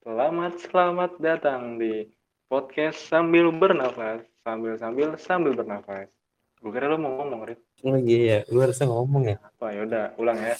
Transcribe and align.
Selamat 0.00 0.56
selamat 0.56 1.12
datang 1.20 1.76
di 1.76 2.08
podcast 2.48 3.04
sambil 3.04 3.52
bernafas, 3.52 4.24
sambil 4.40 4.72
sambil 4.80 5.08
sambil 5.20 5.52
bernafas. 5.52 6.08
Gue 6.56 6.72
kira 6.72 6.88
lo 6.88 6.96
mau 6.96 7.20
ngomong, 7.20 7.44
Rit. 7.44 7.60
Oh 7.84 7.96
iya, 7.96 8.40
gue 8.48 8.60
harusnya 8.60 8.88
ngomong 8.88 9.28
ya. 9.28 9.36
Apa 9.36 9.76
ya 9.76 9.80
udah, 9.84 10.04
ulang 10.16 10.40
ya. 10.40 10.56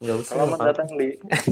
Enggak 0.00 0.16
usah. 0.18 0.32
Selamat 0.36 0.56
apa. 0.56 0.66
datang 0.72 0.88
di 0.96 1.08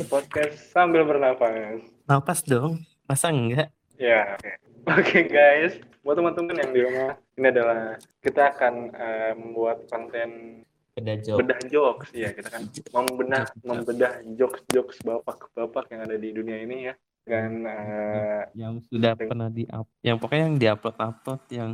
podcast 0.09 0.57
sambil 0.73 1.05
bernafas. 1.05 1.85
Napas 2.09 2.41
dong. 2.41 2.81
Masa 3.05 3.29
enggak? 3.29 3.69
Ya, 4.01 4.37
oke. 4.37 4.53
Oke 4.91 5.21
guys, 5.29 5.77
buat 6.01 6.17
teman-teman 6.17 6.57
yang 6.57 6.73
di 6.73 6.81
rumah, 6.81 7.21
ini 7.37 7.47
adalah 7.47 7.81
kita 8.25 8.57
akan 8.57 8.75
eh, 8.91 9.33
membuat 9.37 9.85
konten 9.93 10.65
Beda 10.91 11.15
job. 11.17 11.39
bedah 11.39 11.61
jokes 11.71 12.11
ya 12.11 12.35
kita 12.35 12.51
kan 12.51 12.67
membedah 12.91 13.47
Jokes. 13.47 13.63
membedah 13.63 14.13
jokes 14.35 14.61
jokes 14.69 14.97
bapak-bapak 15.01 15.87
yang 15.95 16.03
ada 16.03 16.19
di 16.19 16.35
dunia 16.35 16.61
ini 16.61 16.91
ya 16.91 16.95
dan 17.23 17.51
eh, 17.63 18.43
Yang 18.55 18.75
sudah 18.87 19.13
Yang- 19.13 19.29
pernah 19.29 19.49
di 19.49 19.65
up. 19.67 19.87
Yang 20.01 20.17
pokoknya 20.19 20.45
yang 20.45 20.57
diupload 20.57 20.97
upload 20.99 21.41
yang 21.49 21.71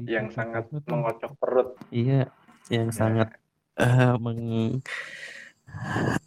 yang 0.00 0.26
sangat 0.28 0.64
Itu- 0.66 0.86
mengocok 0.86 1.32
perut 1.36 1.68
Iya, 1.88 2.30
yang 2.68 2.88
Ya. 2.88 2.94
sangat 2.94 3.28
eh 3.76 4.14
meng 4.16 4.40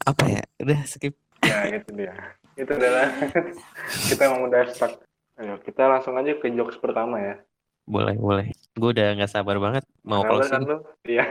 apa 0.03 0.23
ya? 0.25 0.41
Udah 0.57 0.79
skip. 0.83 1.15
ya 1.41 1.67
itu 1.69 1.91
dia 1.93 2.15
itu 2.53 2.69
adalah 2.69 3.11
kita 4.07 4.23
mau 4.29 4.45
udah 4.45 4.63
start 4.69 4.95
ayo 5.35 5.59
kita 5.59 5.83
langsung 5.83 6.13
aja 6.13 6.31
ke 6.33 6.47
jokes 6.49 6.77
pertama 6.77 7.17
ya 7.17 7.35
Boleh, 7.83 8.15
boleh. 8.15 8.47
Gue 8.71 8.89
udah 8.89 9.11
nggak 9.11 9.27
sabar 9.27 9.59
banget 9.59 9.83
mau 10.01 10.23
kan 10.23 10.39
closing. 10.39 10.63
lu 10.63 10.77
iya 11.03 11.27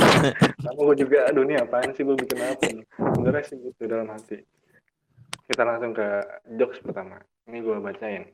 kamu 0.64 0.94
juga 0.96 1.28
aduh 1.28 1.44
nih 1.44 1.58
apaan 1.58 1.92
sih 1.92 2.00
gue 2.00 2.16
bikin 2.16 2.38
apa 2.38 2.64
nih 2.70 2.86
sebenarnya 2.88 3.42
sih 3.44 3.56
gitu 3.60 3.82
dalam 3.84 4.08
hati 4.08 4.40
kita 5.50 5.62
langsung 5.66 5.92
ke 5.96 6.08
jokes 6.58 6.78
pertama 6.82 7.18
ini 7.50 7.58
gue 7.62 7.76
bacain 7.82 8.24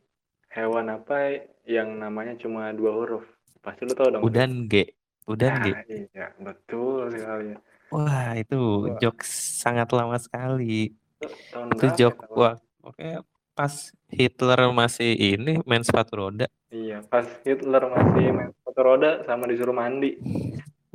hewan 0.52 0.92
apa 0.92 1.44
yang 1.68 1.96
namanya 2.00 2.36
cuma 2.40 2.72
dua 2.72 2.92
huruf 2.92 3.24
pasti 3.60 3.84
lu 3.84 3.94
tau 3.94 4.08
dong 4.08 4.24
Udan 4.24 4.66
G. 4.70 4.88
Udan 5.28 5.60
G. 5.60 5.66
Ah, 5.76 5.84
iya 5.84 6.26
betul 6.40 7.12
sekali 7.12 7.52
Wah, 7.88 8.36
itu 8.36 8.60
Wah. 8.84 9.00
jokes 9.00 9.32
sangat 9.64 9.88
lama 9.96 10.20
sekali. 10.20 10.92
Itu 11.24 11.28
tahun 11.48 11.72
tahun? 11.72 12.36
wah, 12.36 12.56
oke 12.84 13.24
pas 13.56 13.90
Hitler 14.12 14.70
masih 14.70 15.18
ini 15.18 15.58
main 15.66 15.82
sepatu 15.82 16.14
roda. 16.14 16.46
Iya, 16.70 17.02
pas 17.08 17.26
Hitler 17.42 17.90
masih 17.90 18.24
main 18.30 18.50
sepatu 18.54 18.80
roda 18.84 19.10
sama 19.26 19.48
disuruh 19.48 19.74
mandi. 19.74 20.20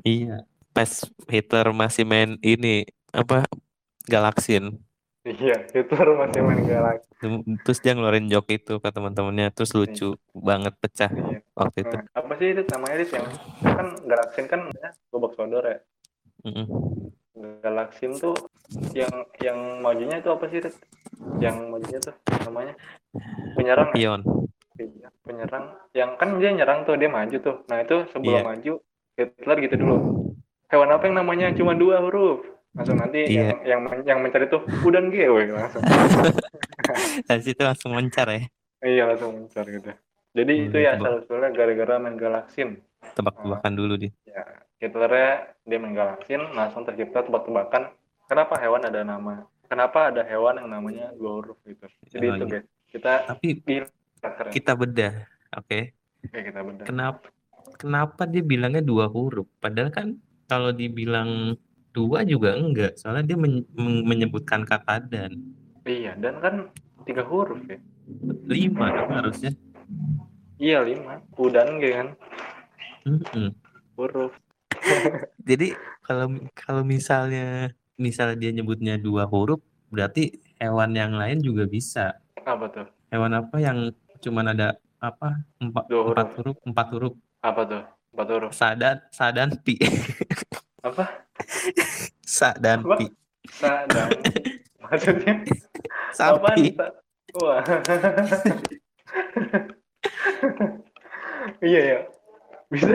Iya. 0.05 0.45
Pas 0.71 1.03
Hitler 1.27 1.73
masih 1.75 2.05
main 2.07 2.38
ini 2.39 2.88
apa 3.11 3.43
Galaksin. 4.07 4.79
Iya, 5.23 5.55
Hitler 5.71 6.07
masih 6.19 6.41
main 6.43 6.61
galak. 6.67 6.99
Terus 7.63 7.79
dia 7.79 7.95
ngeluarin 7.95 8.27
joke 8.27 8.52
itu 8.52 8.75
ke 8.83 8.89
teman-temannya 8.91 9.55
terus 9.55 9.71
lucu 9.71 10.19
banget 10.35 10.75
pecah 10.83 11.07
Iya. 11.07 11.39
waktu 11.55 11.88
itu. 11.88 11.95
Nah, 11.95 12.03
apa 12.11 12.31
sih 12.35 12.47
itu 12.52 12.61
namanya 12.67 12.95
itu 12.99 13.13
yang 13.16 13.27
kan 13.63 13.88
galaksin 14.03 14.45
kan 14.51 14.61
ya, 14.75 14.89
gobak 15.16 15.31
sodor 15.39 15.63
ya. 15.63 15.79
Mm-mm. 16.44 16.67
Galaksin 17.63 18.19
tuh 18.19 18.35
yang 18.91 19.13
yang 19.39 19.79
majunya 19.79 20.19
itu 20.19 20.27
apa 20.27 20.44
sih 20.51 20.59
itu? 20.59 20.69
Yang 21.39 21.55
majunya 21.71 21.99
tuh 22.03 22.16
namanya 22.44 22.73
penyerang. 23.55 23.89
ya? 23.89 23.95
Pion. 23.95 24.21
Iya, 24.75 25.07
penyerang. 25.23 25.66
Yang 25.95 26.11
kan 26.19 26.29
dia 26.35 26.51
nyerang 26.51 26.79
tuh, 26.83 26.99
dia 26.99 27.07
maju 27.07 27.38
tuh. 27.39 27.55
Nah, 27.71 27.79
itu 27.79 27.95
sebelum 28.11 28.44
Iya. 28.44 28.44
maju 28.44 28.73
Hitler 29.16 29.57
gitu 29.63 29.75
dulu. 29.79 29.97
Hewan 30.67 30.91
apa 30.91 31.07
yang 31.07 31.16
namanya 31.16 31.47
cuma 31.55 31.71
dua 31.79 32.03
huruf? 32.03 32.44
Langsung 32.73 32.97
nanti 32.97 33.19
Iya. 33.25 33.53
yang 33.63 33.81
yang 33.85 34.02
yang 34.03 34.19
mencari 34.19 34.49
tuh 34.49 34.66
udan 34.81 35.13
gewe 35.13 35.45
langsung. 35.49 35.81
Dari 37.29 37.41
situ 37.41 37.61
langsung 37.61 37.93
mencar 37.93 38.27
ya. 38.27 38.41
Iya 38.81 39.03
langsung 39.07 39.31
mencar 39.38 39.66
gitu. 39.66 39.93
Jadi 40.33 40.53
Hmm, 40.55 40.66
itu 40.67 40.77
ya 40.81 40.97
asal 40.97 41.21
usulnya 41.21 41.49
gara-gara 41.53 42.01
main 42.01 42.17
galaksin. 42.17 42.81
Tebak-tebakan 43.13 43.73
dulu 43.73 43.94
dia. 43.95 44.11
Ya, 44.25 44.41
Hitlernya 44.81 45.31
dia 45.63 45.78
main 45.78 45.94
galaksin, 45.94 46.41
langsung 46.51 46.81
tercipta 46.84 47.22
tebak-tebakan. 47.22 47.94
Kenapa 48.25 48.57
hewan 48.57 48.81
ada 48.81 49.05
nama? 49.05 49.45
Kenapa 49.69 50.09
ada 50.09 50.25
hewan 50.25 50.57
yang 50.57 50.69
namanya 50.69 51.13
dua 51.13 51.40
huruf 51.40 51.57
gitu? 51.63 51.85
Jadi 52.09 52.25
Oh, 52.25 52.34
itu 52.34 52.44
iya. 52.44 52.51
guys. 52.51 52.66
Kita 52.90 53.13
Tapi 53.28 53.47
kita 54.50 54.72
bedah. 54.73 55.13
Oke. 55.53 55.94
Oke, 56.23 56.40
kita 56.41 56.59
bedah. 56.61 56.85
Kenapa 56.85 57.29
kenapa 57.75 58.25
dia 58.25 58.41
bilangnya 58.41 58.81
dua 58.81 59.05
huruf? 59.05 59.45
Padahal 59.59 59.90
kan 59.90 60.17
kalau 60.45 60.69
dibilang 60.69 61.57
dua 61.93 62.25
juga 62.25 62.57
enggak. 62.57 62.97
Soalnya 62.97 63.23
dia 63.23 63.37
men- 63.37 63.67
men- 63.71 64.03
menyebutkan 64.03 64.65
kata 64.65 64.99
dan 64.99 65.37
Iya, 65.83 66.15
dan 66.17 66.39
kan 66.39 66.55
tiga 67.03 67.21
huruf 67.23 67.59
ya. 67.63 67.77
lima 68.47 68.89
dong 68.89 69.11
harusnya. 69.11 69.51
Iya 70.57 70.81
lima. 70.81 71.21
Udan 71.35 71.77
gitu 71.77 71.93
kan 71.93 72.07
Mm-mm. 73.03 73.47
huruf. 73.93 74.31
Jadi 75.49 75.75
kalau 76.01 76.27
kalau 76.53 76.83
misalnya 76.83 77.71
misalnya 77.95 78.35
dia 78.37 78.51
nyebutnya 78.51 78.95
dua 78.95 79.27
huruf, 79.27 79.59
berarti 79.87 80.31
hewan 80.57 80.95
yang 80.95 81.13
lain 81.13 81.39
juga 81.39 81.67
bisa. 81.67 82.15
Apa 82.39 82.67
tuh? 82.67 82.87
Hewan 83.11 83.35
apa 83.35 83.55
yang 83.59 83.91
cuman 84.19 84.55
ada 84.55 84.67
apa 84.97 85.43
empat, 85.59 85.83
Dua 85.85 86.01
huruf. 86.01 86.15
empat 86.15 86.29
huruf 86.39 86.57
empat 86.63 86.87
huruf 86.95 87.13
Apa 87.43 87.61
tuh? 87.67 87.83
Empat 88.15 88.27
huruf. 88.31 88.51
sadan 88.55 88.97
sadan 89.11 89.49
pi 89.59 89.75
Apa? 90.87 91.22
Sa 92.24 92.53
dan 92.56 92.81
pi 92.96 93.08
Sa 93.50 93.84
dan 93.86 94.09
maksudnya 94.84 95.34
apaan? 96.16 96.58
sapi 96.58 96.74
Sa? 96.74 96.88
Wah. 97.34 97.59
iya 101.62 101.81
ya. 101.81 102.00
Bisa 102.69 102.90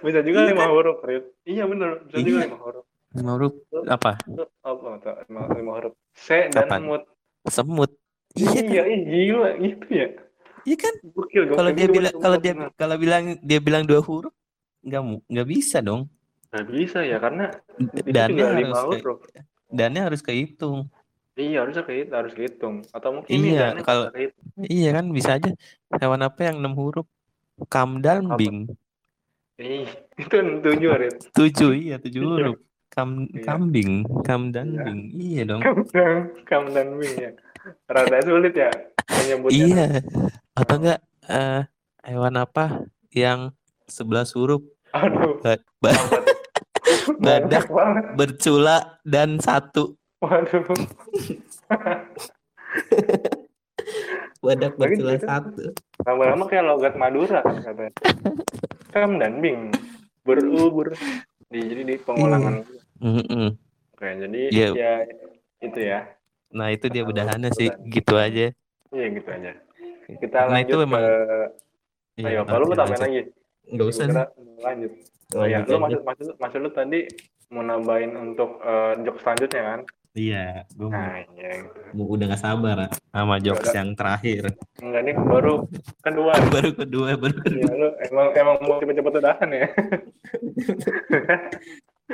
bisa 0.00 0.18
juga 0.20 0.38
Iya 0.42 0.48
lima 0.52 0.64
kan? 0.64 0.70
huruf, 0.72 0.98
Rit. 1.04 1.24
Iya 1.44 1.64
bener, 1.64 1.90
bisa 2.06 2.18
juga 2.20 2.38
Iya. 2.40 2.46
lima 2.48 2.58
huruf. 2.60 2.84
lima 3.14 3.30
huruf 3.38 3.52
apa 3.86 4.18
apa 4.64 4.88
tuh? 4.98 5.14
Lima, 5.28 5.40
lima 5.54 5.70
huruf. 5.78 5.94
Se 6.12 6.48
dan 6.50 6.66
Apaan? 6.66 6.82
mut. 6.84 7.02
semut 7.46 7.90
iya 8.34 8.60
Iya, 8.64 8.82
ih, 8.88 9.00
gila 9.04 9.50
gitu 9.60 9.86
ya. 9.92 10.08
iya 10.64 10.76
kan 10.80 10.94
kalau 11.52 11.70
dia 11.70 11.86
bilang 11.86 12.14
kalau 12.16 12.36
dia 12.40 12.52
dengar. 12.56 12.68
kalau 12.74 12.96
bilang 12.96 13.24
dia 13.38 13.60
bilang 13.60 13.84
dua 13.84 14.00
huruf 14.00 14.32
nggak 14.80 15.00
nggak 15.28 15.46
bisa 15.46 15.78
dong 15.78 16.08
Nggak 16.54 16.66
bisa 16.70 17.02
ya, 17.02 17.18
karena 17.18 17.50
dannya 18.06 18.46
harus 18.46 18.78
ke, 19.02 19.10
dannya 19.68 20.02
harus 20.06 20.22
kehitung 20.22 20.86
Iya, 21.34 21.66
harusnya 21.66 21.82
kayak 21.82 22.14
harus 22.14 22.30
kehitung. 22.30 22.86
Atau 22.94 23.10
mungkin 23.10 23.34
Iya, 23.34 23.74
kalau- 23.82 24.06
kehitung. 24.08 24.46
iya 24.62 24.94
kan 24.94 25.10
bisa 25.10 25.34
aja 25.34 25.50
hewan 25.92 26.22
apa 26.22 26.40
yang 26.46 26.62
enam 26.62 26.78
huruf 26.78 27.10
kamdalbing 27.66 28.70
Ih, 29.54 29.86
itu 30.14 30.36
tujuh, 30.62 30.90
Rit. 30.94 31.14
tujuh 31.30 31.70
iya 31.74 31.98
tujuh 31.98 32.22
Iya. 32.22 32.30
huruf 32.30 32.58
Kam, 32.86 33.26
Iya. 33.26 33.42
kambing 33.44 33.92
kamdanbing 34.22 35.10
iya 35.12 35.42
dong 35.42 35.58
Kamdan, 35.58 36.30
Kamdan 36.46 36.88
Wing 36.94 37.14
ya. 37.18 37.30
Rada 37.84 38.18
sulit 38.22 38.54
ya 38.54 38.70
menyebutnya. 39.10 39.58
iya 39.58 39.86
atau 40.54 40.76
enggak 40.78 41.00
eh, 41.26 41.62
hewan 42.04 42.34
apa 42.36 42.64
yang 43.10 43.50
sebelas 43.84 44.30
huruf 44.32 44.62
Aduh. 44.94 45.42
Ba- 45.42 45.58
ba-? 45.82 46.22
Badak. 47.20 47.64
Bercula 48.14 48.98
dan 49.04 49.36
satu 49.38 49.96
Waduh. 50.20 50.64
badak 54.40 54.72
bercula 54.76 55.16
satu 55.16 55.72
Lama-lama 56.04 56.44
kayak 56.44 56.64
logat 56.64 56.94
Madura 56.96 57.40
katanya. 57.40 57.92
Kamdan 58.92 59.40
Bing. 59.40 59.72
Berubur. 60.24 60.92
Di, 61.48 61.60
jadi 61.60 61.82
di 61.84 61.94
pengulangan. 62.00 62.64
Mm-mm. 63.00 63.48
Oke, 63.94 64.08
jadi 64.20 64.40
Iya. 64.50 64.68
ya 64.74 64.92
itu 65.60 65.80
ya. 65.80 66.00
nah 66.54 66.70
itu 66.70 66.86
dia 66.86 67.02
bedahannya 67.02 67.50
sih 67.50 67.66
gitu 67.90 68.14
aja 68.14 68.54
Iya 68.94 69.06
gitu 69.10 69.28
aja. 69.28 69.50
Kita 70.06 70.38
nah 70.46 70.60
lanjut 70.60 70.70
itu 70.70 70.76
memang 70.86 71.02
ke 71.02 71.16
iya, 72.20 72.28
ayo, 72.30 72.40
kalau 72.46 72.62
lu 72.62 72.66
mau 72.70 72.78
tambahin 72.78 73.00
lagi? 73.02 73.20
Nggak 73.66 73.86
usah 73.86 74.04
kira 74.06 74.24
mau 74.30 74.62
lanjut. 74.62 74.92
Oh 75.32 75.44
ya, 75.44 75.62
lu 75.62 75.78
maksud 75.78 76.02
maksud 76.02 76.26
maksud 76.36 76.58
lu 76.60 76.70
tadi 76.70 77.08
mau 77.48 77.60
nambahin 77.60 78.12
untuk 78.14 78.60
eh, 78.60 78.92
jok 79.00 79.16
selanjutnya 79.18 79.62
kan? 79.64 79.80
iya 80.14 80.62
gue 80.70 80.86
Nah, 80.86 81.18
iya 81.34 81.66
gitu. 81.90 82.06
udah 82.06 82.30
gak 82.30 82.38
sabar 82.38 82.86
sama 83.10 83.36
jokes 83.36 83.68
yang 83.68 83.92
terakhir 83.92 84.54
Enggak 84.78 85.02
nih 85.02 85.14
baru 85.18 85.66
kedua. 86.00 86.32
baru 86.54 86.70
kedua 86.72 87.08
baru 87.18 87.36
kedua 87.36 87.58
Iya, 87.58 87.72
lu 87.74 87.88
emang 88.00 88.28
emang 88.32 88.56
mau 88.62 88.78
cepet-cepet 88.78 89.12
udahan 89.18 89.48
ya? 89.50 89.66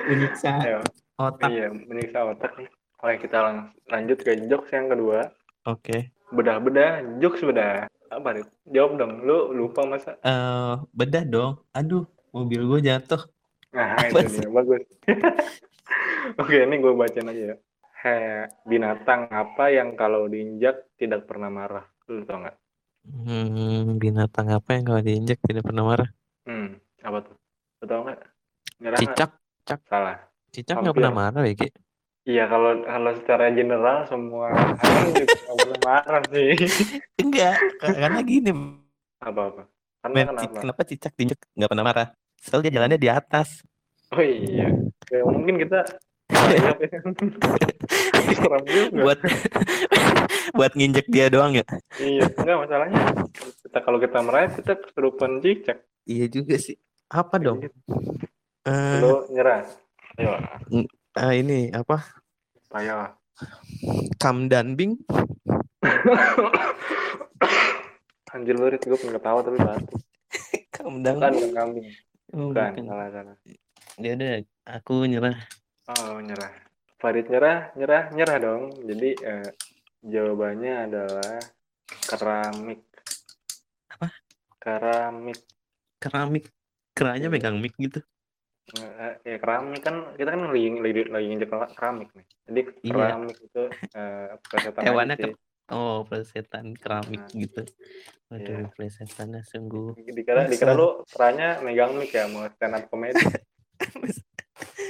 menyiksa 0.08 0.50
Ayo, 0.60 0.80
otak 1.18 1.48
iya, 1.50 1.66
menyiksa 1.68 2.18
otak 2.24 2.52
nih. 2.56 2.68
Oke, 3.00 3.14
kita 3.20 3.36
lang- 3.40 3.72
lanjut 3.86 4.18
ke 4.18 4.32
jokes 4.46 4.70
yang 4.70 4.88
kedua. 4.88 5.30
oke 5.64 6.12
Bedah-bedah, 6.30 7.18
jokes 7.18 7.42
bedah. 7.42 7.90
Apa 8.10 8.28
nih? 8.36 8.46
Jawab 8.74 8.90
dong. 9.00 9.12
Lu 9.26 9.54
lupa 9.54 9.86
masa? 9.86 10.18
Eh, 10.20 10.72
bedah 10.98 11.24
dong 11.24 11.52
aduh 11.72 12.04
mobil 12.34 12.60
gue 12.70 12.80
jatuh 12.88 13.22
Nah, 13.70 14.02
Apa 14.02 14.18
itu 14.20 14.26
dia. 14.34 14.48
Bagus. 14.50 14.82
Oke, 16.42 16.56
ini 16.66 16.74
gue 16.82 16.92
bacain 16.94 17.30
aja 17.30 17.42
ya. 17.54 17.56
he, 18.02 18.14
binatang 18.66 19.28
apa 19.30 19.64
yang 19.70 19.94
kalau 19.94 20.26
diinjak 20.26 20.88
tidak 20.98 21.28
pernah 21.28 21.50
marah? 21.52 21.84
Lu 22.10 22.24
tau 22.26 22.42
nggak? 22.42 22.56
Hmm, 23.06 23.96
binatang 24.02 24.46
apa 24.56 24.68
yang 24.76 24.84
kalau 24.88 25.02
diinjak 25.06 25.38
tidak 25.48 25.64
pernah 25.68 25.84
marah? 25.88 26.08
Hmm, 26.48 26.76
apa 27.06 27.18
tuh? 27.26 27.36
Lu 27.80 27.84
tau 27.88 28.00
nggak? 28.06 28.20
Cicak, 28.98 29.30
cak, 29.68 29.80
Salah. 29.88 30.16
cicak 30.52 30.76
nggak 30.80 30.96
pernah 30.96 31.12
marah 31.12 31.42
ya, 31.46 31.54
Ki? 31.54 31.68
Iya, 32.30 32.46
kalau 32.46 32.70
kalau 32.86 33.10
secara 33.18 33.50
general 33.50 34.06
semua 34.06 34.54
hewan 34.54 35.10
juga 35.10 35.24
nggak 35.50 35.80
marah 35.82 36.22
sih. 36.30 36.50
Enggak, 37.22 37.58
ka- 37.82 37.98
karena 37.98 38.20
gini, 38.22 38.50
Apa-apa? 39.18 39.66
Karena 40.00 40.14
men, 40.14 40.26
kenapa? 40.30 40.58
kenapa 40.62 40.82
cicak 40.86 41.12
diinjak 41.18 41.42
nggak 41.58 41.70
pernah 41.74 41.86
marah? 41.90 42.08
Soalnya 42.38 42.70
dia 42.70 42.74
jalannya 42.78 42.98
di 43.02 43.10
atas. 43.10 43.66
Oh 44.14 44.22
iya. 44.22 44.70
Ya, 45.10 45.22
mungkin 45.26 45.58
kita 45.58 45.82
ya. 46.30 46.70
Buat 48.94 49.18
buat 50.58 50.72
nginjek 50.78 51.10
dia 51.10 51.26
doang 51.26 51.58
ya. 51.58 51.66
Iya, 51.98 52.30
enggak 52.30 52.56
masalahnya. 52.62 53.02
Kita 53.66 53.78
kalau 53.82 53.98
kita 53.98 54.22
merayap 54.22 54.54
kita 54.62 54.78
kesurupan 54.78 55.42
cicak. 55.42 55.82
Iya 56.06 56.30
juga 56.30 56.54
sih. 56.62 56.78
Apa 57.10 57.42
dong? 57.42 57.66
Eh, 58.62 58.98
Lu 59.02 59.26
nyerah. 59.34 59.66
Ayo, 60.20 60.36
ah, 61.16 61.32
ini 61.34 61.72
apa? 61.74 62.19
Ayo. 62.76 63.12
Kamdanbing? 64.16 64.96
Anjir 68.30 68.54
lu 68.54 68.70
Rit, 68.70 68.84
gue 68.84 68.94
pengen 68.94 69.16
ketawa 69.18 69.40
tapi 69.42 69.58
batu. 69.58 69.90
Bukan, 70.80 71.02
Kamdanbing. 71.02 71.34
bukan 71.34 71.52
kambing. 71.52 71.86
Oh, 72.30 72.54
Bukan, 72.54 72.70
bukan. 72.72 72.84
salah, 72.86 73.08
salah. 73.10 73.36
Ya 73.98 74.10
udah, 74.16 74.32
aku 74.64 74.94
nyerah. 75.04 75.36
Oh, 75.90 76.22
nyerah. 76.22 76.52
Farid 76.96 77.26
nyerah, 77.26 77.74
nyerah, 77.74 78.04
nyerah 78.14 78.36
dong. 78.38 78.62
Jadi 78.86 79.10
eh, 79.18 79.50
jawabannya 80.00 80.74
adalah 80.88 81.36
keramik. 82.06 82.80
Apa? 83.92 84.08
Keramik. 84.56 85.40
Keramik. 85.98 86.44
Keranya 86.94 87.28
megang 87.28 87.58
mic 87.58 87.74
gitu. 87.76 88.00
Eh, 88.70 89.12
ya 89.26 89.36
keramik 89.42 89.82
kan 89.82 90.14
kita 90.14 90.30
kan 90.30 90.40
lagi 90.46 90.68
lagi 90.78 91.02
lagi 91.10 91.26
nginjek 91.26 91.50
keramik 91.74 92.08
nih. 92.14 92.26
Jadi 92.46 92.60
Iya. 92.86 92.92
keramik 92.94 93.36
itu 93.42 93.62
eh 93.96 94.30
plesetan 94.46 94.82
Hewannya 94.86 95.16
sih. 95.18 95.34
Oh, 95.70 96.02
plesetan 96.06 96.66
keramik 96.74 97.22
Nah, 97.22 97.34
gitu. 97.34 97.62
Waduh, 98.30 98.54
iya. 98.62 98.70
plesetannya 98.70 99.42
sungguh. 99.42 99.98
Dikira 99.98 100.46
dikira 100.46 100.74
Masa? 100.74 100.78
lu 100.78 100.88
keranya 101.10 101.48
megang 101.62 101.98
mic 101.98 102.14
ya 102.14 102.30
mau 102.30 102.46
stand 102.46 102.78
up 102.78 102.86
comedy. 102.86 103.18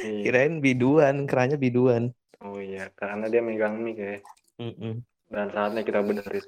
Iya. 0.00 0.25
Kirain 0.25 0.65
biduan, 0.65 1.29
keranya 1.29 1.61
biduan. 1.61 2.11
Oh 2.41 2.56
iya, 2.56 2.88
karena 2.97 3.29
dia 3.29 3.44
megang 3.44 3.76
mic 3.79 4.00
ya. 4.00 4.17
Mm-mm. 4.56 5.05
Dan 5.29 5.47
saatnya 5.53 5.85
kita 5.85 6.00
benerin. 6.00 6.41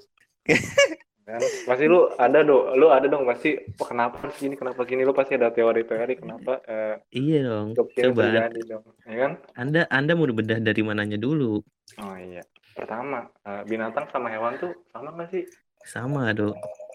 kan 1.22 1.38
pasti 1.64 1.84
lu 1.86 2.10
ada 2.14 2.42
dong 2.42 2.74
lu 2.74 2.90
ada 2.90 3.06
dong 3.06 3.22
pasti 3.22 3.54
oh, 3.54 3.86
kenapa 3.86 4.26
sih 4.34 4.46
ini 4.46 4.58
kenapa 4.58 4.82
gini 4.82 5.02
lu 5.02 5.14
pasti 5.14 5.34
ada 5.34 5.48
teori-teori 5.48 6.14
kenapa 6.18 6.58
eh 6.64 6.98
Iya 7.08 7.38
dong. 7.46 7.66
Coba 7.78 8.50
dong 8.50 8.82
ya 9.06 9.16
kan 9.20 9.32
Anda 9.54 9.80
Anda 9.88 10.12
mau 10.12 10.26
bedah 10.26 10.58
dari 10.58 10.82
mananya 10.82 11.16
dulu? 11.16 11.62
oh 11.94 12.16
iya 12.16 12.42
pertama 12.72 13.28
eh, 13.44 13.62
binatang 13.62 14.08
sama 14.08 14.28
hewan 14.28 14.56
tuh 14.56 14.72
sama 14.90 15.12
nggak 15.12 15.28
sih 15.30 15.44
Sama, 15.82 16.30
Dok. 16.30 16.54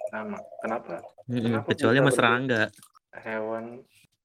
sama 0.10 0.40
kenapa 0.60 1.04
Mm-mm, 1.28 1.44
Kenapa 1.60 1.68
Kecuali 1.70 1.98
berbeda? 2.00 2.16
serangga. 2.16 2.62
hewan 3.18 3.64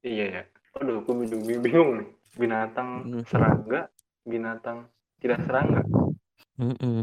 iya 0.01 0.25
ya 0.31 0.43
aduh 0.73 0.99
aku 0.99 1.13
bingung, 1.15 1.43
bingung 1.61 1.91
nih 2.01 2.09
binatang 2.35 2.89
Hmm. 3.05 3.23
serangga 3.29 3.81
binatang 4.25 4.89
tidak 5.21 5.45
serangga 5.45 5.83
Mm-mm. 6.57 7.03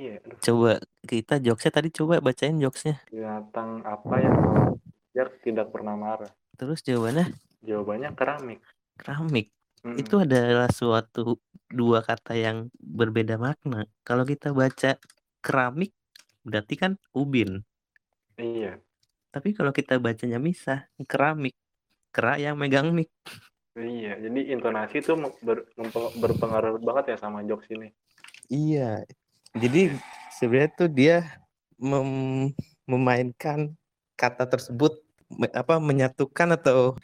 Iya 0.00 0.14
aduh 0.24 0.38
Coba 0.44 0.70
kita 1.10 1.34
jokesnya 1.46 1.72
tadi 1.76 1.88
coba 1.98 2.14
bacain 2.26 2.56
jokesnya. 2.64 2.94
binatang 3.12 3.70
apa 3.94 4.14
yang 4.24 4.36
diinjak 4.44 5.28
tidak 5.44 5.66
pernah 5.74 5.94
marah 6.04 6.32
Terus 6.58 6.82
jawabannya 6.86 7.26
jawabannya 7.68 8.10
keramik 8.18 8.60
keramik. 9.00 9.46
Mm-mm. 9.84 10.00
Itu 10.00 10.14
adalah 10.24 10.68
suatu 10.70 11.38
dua 11.78 11.98
kata 12.08 12.32
yang 12.38 12.56
berbeda 13.00 13.34
makna. 13.40 13.86
Kalau 14.06 14.24
kita 14.26 14.48
baca 14.54 14.90
keramik 15.44 15.90
berarti 16.46 16.74
kan 16.82 16.92
ubin. 17.14 17.50
iya 18.38 18.80
Tapi 19.34 19.48
kalau 19.56 19.72
kita 19.78 19.94
bacanya 20.00 20.38
misah, 20.40 20.78
keramik. 21.10 21.54
Kera 22.14 22.34
yang 22.44 22.56
megang 22.60 22.88
mic. 22.96 23.08
Iya, 23.78 24.12
jadi 24.24 24.40
intonasi 24.54 24.94
itu 25.02 25.12
ber- 25.46 25.66
berpengaruh 26.22 26.72
banget 26.88 27.04
ya 27.12 27.16
sama 27.24 27.38
jokes 27.48 27.68
ini. 27.76 27.88
Iya. 28.50 29.06
Jadi 29.58 29.82
sebenarnya 30.32 30.70
tuh 30.74 30.88
dia 30.88 31.16
mem- 31.76 32.54
memainkan 32.86 33.74
kata 34.14 34.46
tersebut 34.46 35.02
me- 35.30 35.52
apa 35.54 35.82
menyatukan 35.82 36.54
atau 36.54 36.94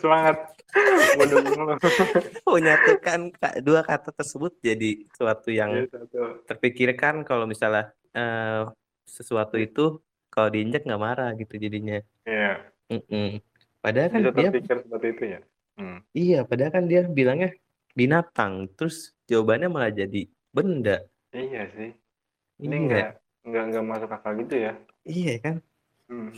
Semangat. 0.00 0.56
Menyatukan 2.46 3.20
ka- 3.34 3.58
dua 3.60 3.82
kata 3.84 4.14
tersebut 4.14 4.54
jadi 4.62 5.04
sesuatu 5.12 5.50
Iya, 5.50 5.66
yang 5.66 5.70
satu. 5.90 6.46
terpikirkan 6.46 7.26
kalau 7.26 7.44
misalnya 7.44 7.92
eh, 8.14 8.70
sesuatu 9.04 9.58
itu 9.58 9.98
kalau 10.30 10.48
diinjak 10.48 10.86
nggak 10.86 11.02
marah 11.02 11.30
gitu 11.34 11.58
jadinya. 11.58 11.98
Iya, 12.24 12.62
Mm-mm. 12.88 13.42
Padahal 13.82 14.08
kan 14.14 14.20
bisa 14.22 14.32
dia 14.32 14.48
terpikir 14.54 14.76
seperti 14.86 15.06
itu 15.12 15.24
ya. 15.26 15.40
Hmm. 15.80 15.98
iya, 16.12 16.40
padahal 16.44 16.72
kan 16.76 16.84
dia 16.86 17.02
bilangnya 17.08 17.56
binatang, 18.00 18.52
terus 18.72 19.12
jawabannya 19.28 19.68
malah 19.68 19.92
jadi 19.92 20.24
benda. 20.48 21.04
Iya 21.30 21.68
sih. 21.76 21.90
Ini 22.58 22.72
Iya, 22.72 22.80
enggak 22.80 23.08
enggak 23.44 23.62
enggak 23.68 23.84
masuk 23.84 24.10
akal 24.10 24.32
gitu 24.36 24.54
ya. 24.56 24.72
iya 25.02 25.34
kan? 25.38 25.56
Hmm. 26.08 26.32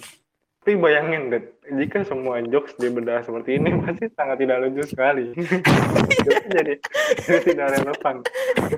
Tapi 0.62 0.78
bayangin, 0.78 1.26
deh, 1.26 1.42
jika 1.74 2.06
semua 2.06 2.38
jokes 2.46 2.78
dibedah 2.78 3.22
seperti 3.22 3.58
ini 3.58 3.74
pasti 3.82 4.06
sangat 4.14 4.38
tidak 4.38 4.62
lucu 4.62 4.82
sekali. 4.86 5.34
Jadi, 6.54 6.78
jadi 7.18 7.40
tidak 7.42 7.66
relevan. 7.74 8.16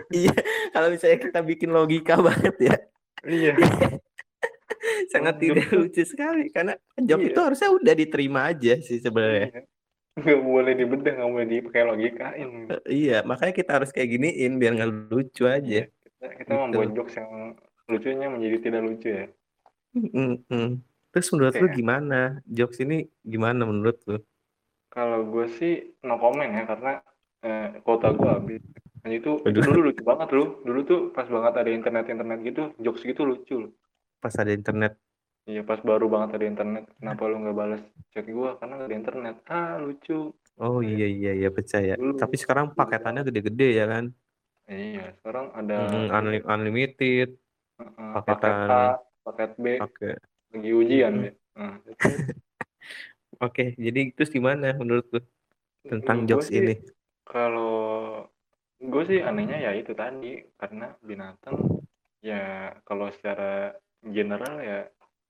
Iya, 0.08 0.32
kalau 0.70 0.88
misalnya 0.88 1.18
kita 1.20 1.40
bikin 1.40 1.68
logika 1.68 2.16
banget 2.24 2.56
ya, 2.58 2.76
Iya, 3.20 3.52
sangat 5.08 5.36
tidak 5.36 5.68
lucu 5.70 6.02
sekali 6.04 6.48
karena 6.48 6.72
joke 6.96 7.20
Iya. 7.20 7.30
itu 7.30 7.40
harusnya 7.40 7.68
udah 7.68 7.94
diterima 7.94 8.40
aja 8.48 8.80
sih 8.80 8.98
sebenarnya. 8.98 9.48
iya. 9.50 9.60
Nggak 10.14 10.40
boleh 10.46 10.72
dibedah, 10.78 11.12
nggak 11.18 11.30
boleh 11.34 11.46
dipakai 11.50 11.82
logikain. 11.82 12.50
Eh, 12.70 12.80
Iya, 12.86 13.26
makanya 13.26 13.54
kita 13.54 13.70
harus 13.82 13.90
kayak 13.90 14.14
giniin 14.14 14.52
biar 14.62 14.72
nggak 14.78 14.90
lucu 15.10 15.42
aja. 15.50 15.66
Iya, 15.66 15.84
kita, 15.90 16.26
kita 16.38 16.50
Gitu. 16.54 16.60
membuat 16.62 16.88
jokes 16.94 17.14
yang 17.18 17.30
lucunya 17.90 18.26
menjadi 18.30 18.56
tidak 18.62 18.82
lucu 18.86 19.08
ya. 19.10 19.26
Mm-mm. 19.94 20.82
Terus 21.10 21.28
menurut 21.34 21.54
lu 21.58 21.66
Oke. 21.70 21.76
gimana? 21.78 22.20
Jokes 22.46 22.78
ini 22.82 23.06
gimana 23.22 23.62
menurut 23.66 23.98
lu? 24.06 24.18
Kalau 24.90 25.26
gue 25.26 25.46
sih 25.58 25.98
no 26.06 26.18
comment 26.22 26.50
ya 26.50 26.62
karena 26.66 26.92
eh, 27.42 27.82
kuota 27.82 28.14
gue 28.14 28.30
habis. 28.30 28.62
Dan 29.04 29.10
itu, 29.20 29.36
Waduh. 29.44 29.62
dulu 29.66 29.80
lucu 29.92 30.02
banget 30.06 30.28
loh. 30.32 30.62
Dulu 30.64 30.80
tuh 30.88 31.00
pas 31.12 31.28
banget 31.28 31.54
ada 31.60 31.70
internet-internet 31.70 32.38
gitu, 32.40 32.62
jokes 32.80 33.02
gitu 33.04 33.22
lucu 33.28 33.54
loh. 33.68 33.72
Pas 34.22 34.32
ada 34.38 34.48
internet. 34.48 34.96
Iya 35.44 35.60
pas 35.60 35.76
baru 35.84 36.08
banget 36.08 36.40
ada 36.40 36.46
internet, 36.48 36.84
kenapa 36.96 37.22
lu 37.28 37.36
nggak 37.44 37.56
balas 37.56 37.82
chat 38.16 38.24
gue? 38.24 38.50
Karena 38.56 38.72
nggak 38.80 38.88
ada 38.88 38.96
internet. 38.96 39.36
Ah 39.44 39.76
lucu. 39.76 40.32
Oh 40.56 40.80
Iya. 40.80 41.04
iya 41.10 41.32
iya 41.36 41.48
percaya. 41.52 42.00
Dulu. 42.00 42.16
Tapi 42.16 42.36
sekarang 42.40 42.72
paketannya 42.72 43.28
gede-gede 43.28 43.68
ya 43.76 43.84
kan? 43.84 44.04
Iya 44.64 45.12
sekarang 45.20 45.52
ada 45.52 45.76
Mm, 45.84 46.08
unli- 46.08 46.46
unlimited, 46.48 47.28
eh, 47.76 48.12
paketan. 48.16 48.56
paket 48.56 48.72
A, 48.72 48.84
paket 49.20 49.50
B, 49.60 49.64
Oke. 49.84 50.10
lagi 50.54 50.70
ujian 50.72 51.12
Mm. 51.20 51.32
Nah, 51.54 51.74
itu 51.84 52.08
Oke, 53.42 53.74
jadi 53.76 54.14
terus 54.14 54.30
gimana 54.32 54.72
menurut 54.72 55.04
lu 55.12 55.20
tentang 55.84 56.24
jokes 56.24 56.48
sih, 56.48 56.64
ini? 56.64 56.74
Kalau 57.28 58.24
gue 58.80 59.02
sih 59.04 59.20
anehnya 59.20 59.58
ya 59.60 59.72
itu 59.76 59.92
tadi 59.92 60.40
karena 60.56 60.94
binatang 61.04 61.60
ya 62.24 62.72
kalau 62.88 63.10
secara 63.12 63.74
general 64.00 64.54
ya 64.62 64.78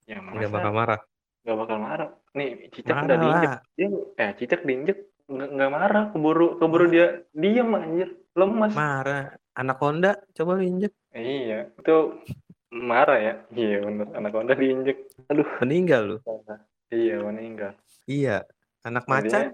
ya 0.05 0.19
Nggak 0.33 0.51
masa 0.51 0.55
bakal 0.55 0.73
marah. 0.73 1.01
nggak 1.45 1.57
bakal 1.61 1.79
marah. 1.79 2.09
Nih 2.35 2.49
cicak 2.73 2.97
udah 2.97 3.17
Marah 3.17 3.17
diinjek 3.21 3.53
lah. 3.53 3.61
dia 3.77 3.89
eh 4.17 4.31
cicak 4.35 4.61
diinjek 4.63 4.99
nggak 5.25 5.49
nggak 5.55 5.71
marah 5.73 6.05
keburu 6.13 6.47
keburu 6.57 6.85
dia 6.89 7.07
diam 7.33 7.71
anjir 7.75 8.09
lemas. 8.33 8.73
Marah. 8.73 9.25
Anaconda 9.55 10.11
coba 10.33 10.59
lu 10.59 10.65
injek. 10.65 10.93
Iya 11.13 11.71
itu 11.75 11.97
marah 12.71 13.19
ya. 13.19 13.35
Iya 13.51 13.77
bener 13.81 14.09
anaconda 14.13 14.53
diinjek. 14.55 14.99
Aduh 15.27 15.47
Meninggal 15.61 16.03
lu. 16.05 16.17
iya 16.91 17.17
meninggal. 17.19 17.73
Iya. 18.05 18.45
Anak 18.83 19.05
Jadinya, 19.07 19.21
macan? 19.23 19.45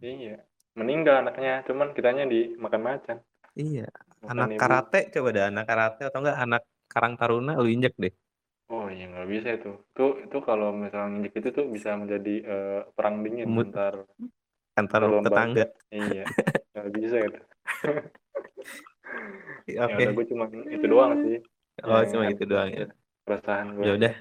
Iya 0.00 0.36
meninggal 0.70 1.14
anaknya 1.20 1.66
cuman 1.66 1.88
kitanya 1.92 2.24
dimakan 2.24 2.82
macan. 2.82 3.16
Iya. 3.54 3.86
Bukan 4.20 4.30
Anak 4.30 4.48
ibu. 4.48 4.60
karate 4.60 5.00
coba 5.10 5.28
deh 5.30 5.44
anak 5.44 5.64
karate 5.66 6.02
atau 6.04 6.18
enggak 6.20 6.38
anak 6.38 6.62
karang 6.86 7.14
taruna 7.16 7.52
lu 7.56 7.68
injek 7.68 7.94
deh. 7.96 8.12
Oh 8.70 8.86
iya 8.86 9.04
nggak 9.06 9.28
bisa 9.28 9.48
itu. 9.52 9.72
Itu 9.90 10.04
itu 10.22 10.38
kalau 10.40 10.70
misalnya 10.70 11.10
nginjek 11.12 11.34
itu 11.36 11.48
tuh 11.50 11.66
bisa 11.66 11.94
menjadi 11.94 12.34
eh, 12.40 12.80
perang 12.90 13.20
dingin 13.20 13.46
Mut- 13.46 13.68
antar 13.68 14.06
Antar 14.72 15.00
Kalau 15.02 15.20
tetangga. 15.20 15.64
Iya 15.90 16.24
nggak 16.72 16.88
bisa 16.92 17.16
itu. 17.20 17.40
ya 19.66 19.84
Oke. 19.84 19.94
udah 19.96 20.12
gue 20.12 20.26
cuma 20.26 20.44
itu 20.48 20.86
doang 20.86 21.12
sih 21.20 21.38
Oh, 21.80 21.96
yang 21.96 22.08
cuma 22.08 22.24
itu 22.28 22.44
doang 22.44 22.68
ya. 22.68 22.86
perasaan 23.22 23.74
gue 23.74 23.82
Ya 23.82 23.92
udah, 23.96 24.12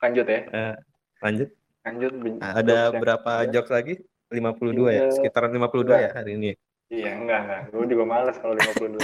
lanjut 0.00 0.26
ya 0.26 0.40
eh, 0.46 0.74
lanjut. 1.20 1.48
lanjut 1.82 2.12
ben- 2.16 2.40
Ada 2.40 2.60
jokes 2.62 2.80
yang 2.86 3.00
berapa 3.00 3.32
kedua. 3.34 3.52
jokes 3.52 3.70
lagi? 3.70 3.94
52 4.30 4.38
ya? 4.38 5.00
Tinggal- 5.02 5.12
Sekitaran 5.12 5.50
52 5.50 5.60
enggak. 5.82 5.98
ya 5.98 6.10
hari 6.14 6.30
ini. 6.34 6.50
iya 6.88 7.10
enggak 7.14 7.40
enggak 7.40 7.60
gue 7.70 7.84
juga 7.86 8.04
males 8.04 8.36
kalau 8.36 8.54
52 8.54 8.96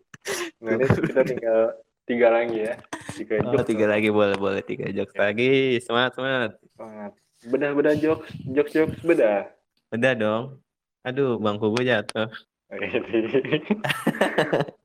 nah 0.62 0.70
ini 0.72 0.84
kita 0.88 1.22
tinggal 1.22 1.58
tiga 2.04 2.28
lagi 2.28 2.58
ya 2.62 2.74
tiga 3.20 3.34
Oh, 3.44 3.52
jokes 3.52 3.68
tiga 3.68 3.84
lagi 3.86 4.08
boleh 4.08 4.34
boleh 4.34 4.62
tiga 4.64 4.88
jokes 4.88 5.12
lagi. 5.14 5.76
Semangat 5.78 6.16
semangat. 6.16 6.50
Semangat. 6.72 7.12
bedah 7.40 7.70
bedah 7.72 7.94
jokes 7.96 8.28
jokes 8.48 8.72
jokes 8.72 9.00
bedah 9.00 9.48
Udah 9.90 10.12
dong. 10.14 10.44
Aduh, 11.02 11.36
bangku 11.36 11.72
gue 11.72 11.84
jatuh. 11.86 12.28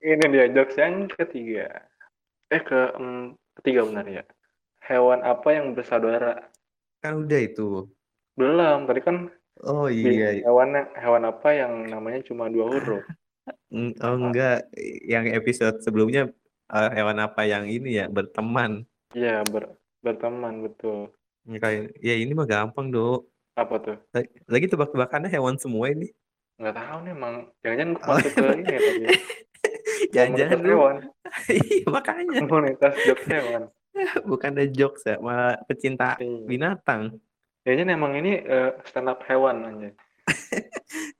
ini 0.01 0.25
dia 0.25 0.45
jokes 0.49 0.73
yang 0.73 1.05
ketiga 1.07 1.69
eh 2.49 2.57
ke 2.57 2.93
em, 2.97 3.33
ketiga 3.57 3.85
benar 3.85 4.05
ya 4.05 4.23
hewan 4.85 5.21
apa 5.21 5.49
yang 5.49 5.73
bersaudara 5.73 6.49
Kan 6.97 7.21
udah 7.21 7.39
itu. 7.39 7.85
belum 8.33 8.89
tadi 8.89 9.01
kan 9.01 9.29
Oh 9.61 9.85
iya. 9.85 10.41
hewan 10.41 10.73
hewan 10.97 11.23
apa 11.23 11.49
yang 11.53 11.85
namanya 11.85 12.25
cuma 12.25 12.49
dua 12.49 12.65
huruf 12.69 13.05
Mm, 13.69 13.93
Oh 14.01 14.17
enggak, 14.17 14.73
yang 15.05 15.29
episode 15.29 15.77
sebelumnya 15.77 16.33
eh, 16.67 16.89
hewan 16.91 17.17
apa 17.19 17.41
yang 17.43 17.65
ini 17.65 17.95
ya 17.95 18.05
berteman. 18.07 18.83
iya 19.11 19.41
ber, 19.43 19.75
berteman 19.99 20.61
betul 20.61 21.11
Ya, 21.45 21.61
Kayak 21.61 21.93
ya 22.01 22.15
ini 22.15 22.33
mah 22.33 22.45
gampang 22.45 22.89
dok. 22.89 23.29
apa 23.53 23.75
tuh 23.77 23.97
Lagi, 24.11 24.29
lagi 24.45 24.65
tebak-tebakannya 24.65 25.29
hewan 25.29 25.55
semua 25.55 25.87
ini. 25.87 26.09
nggak 26.55 26.73
tahu 26.73 26.97
nih 27.01 27.11
emang 27.11 27.35
jangan-jangan 27.59 27.91
masuk 28.01 28.31
ke 28.31 28.45
ini 28.55 28.65
ya 28.65 28.79
tadi 28.81 29.05
Jangan-jangan 30.15 30.51
komunitas 30.51 30.59
lu. 30.59 30.71
hewan 30.71 30.95
Iya 31.69 31.85
makanya. 31.87 32.39
komunitas 32.41 32.93
jokes 33.03 33.27
hewan 33.27 33.61
Bukan 34.27 34.49
ada 34.51 34.65
jokes 34.67 35.03
ya, 35.03 35.15
malah 35.17 35.55
pecinta 35.63 36.17
Iya. 36.17 36.43
binatang. 36.43 37.15
Kayaknya 37.61 37.93
emang 37.93 38.13
ini 38.15 38.31
eh, 38.37 38.71
stand 38.83 39.07
up 39.07 39.23
hewan 39.23 39.57
aja. 39.63 39.89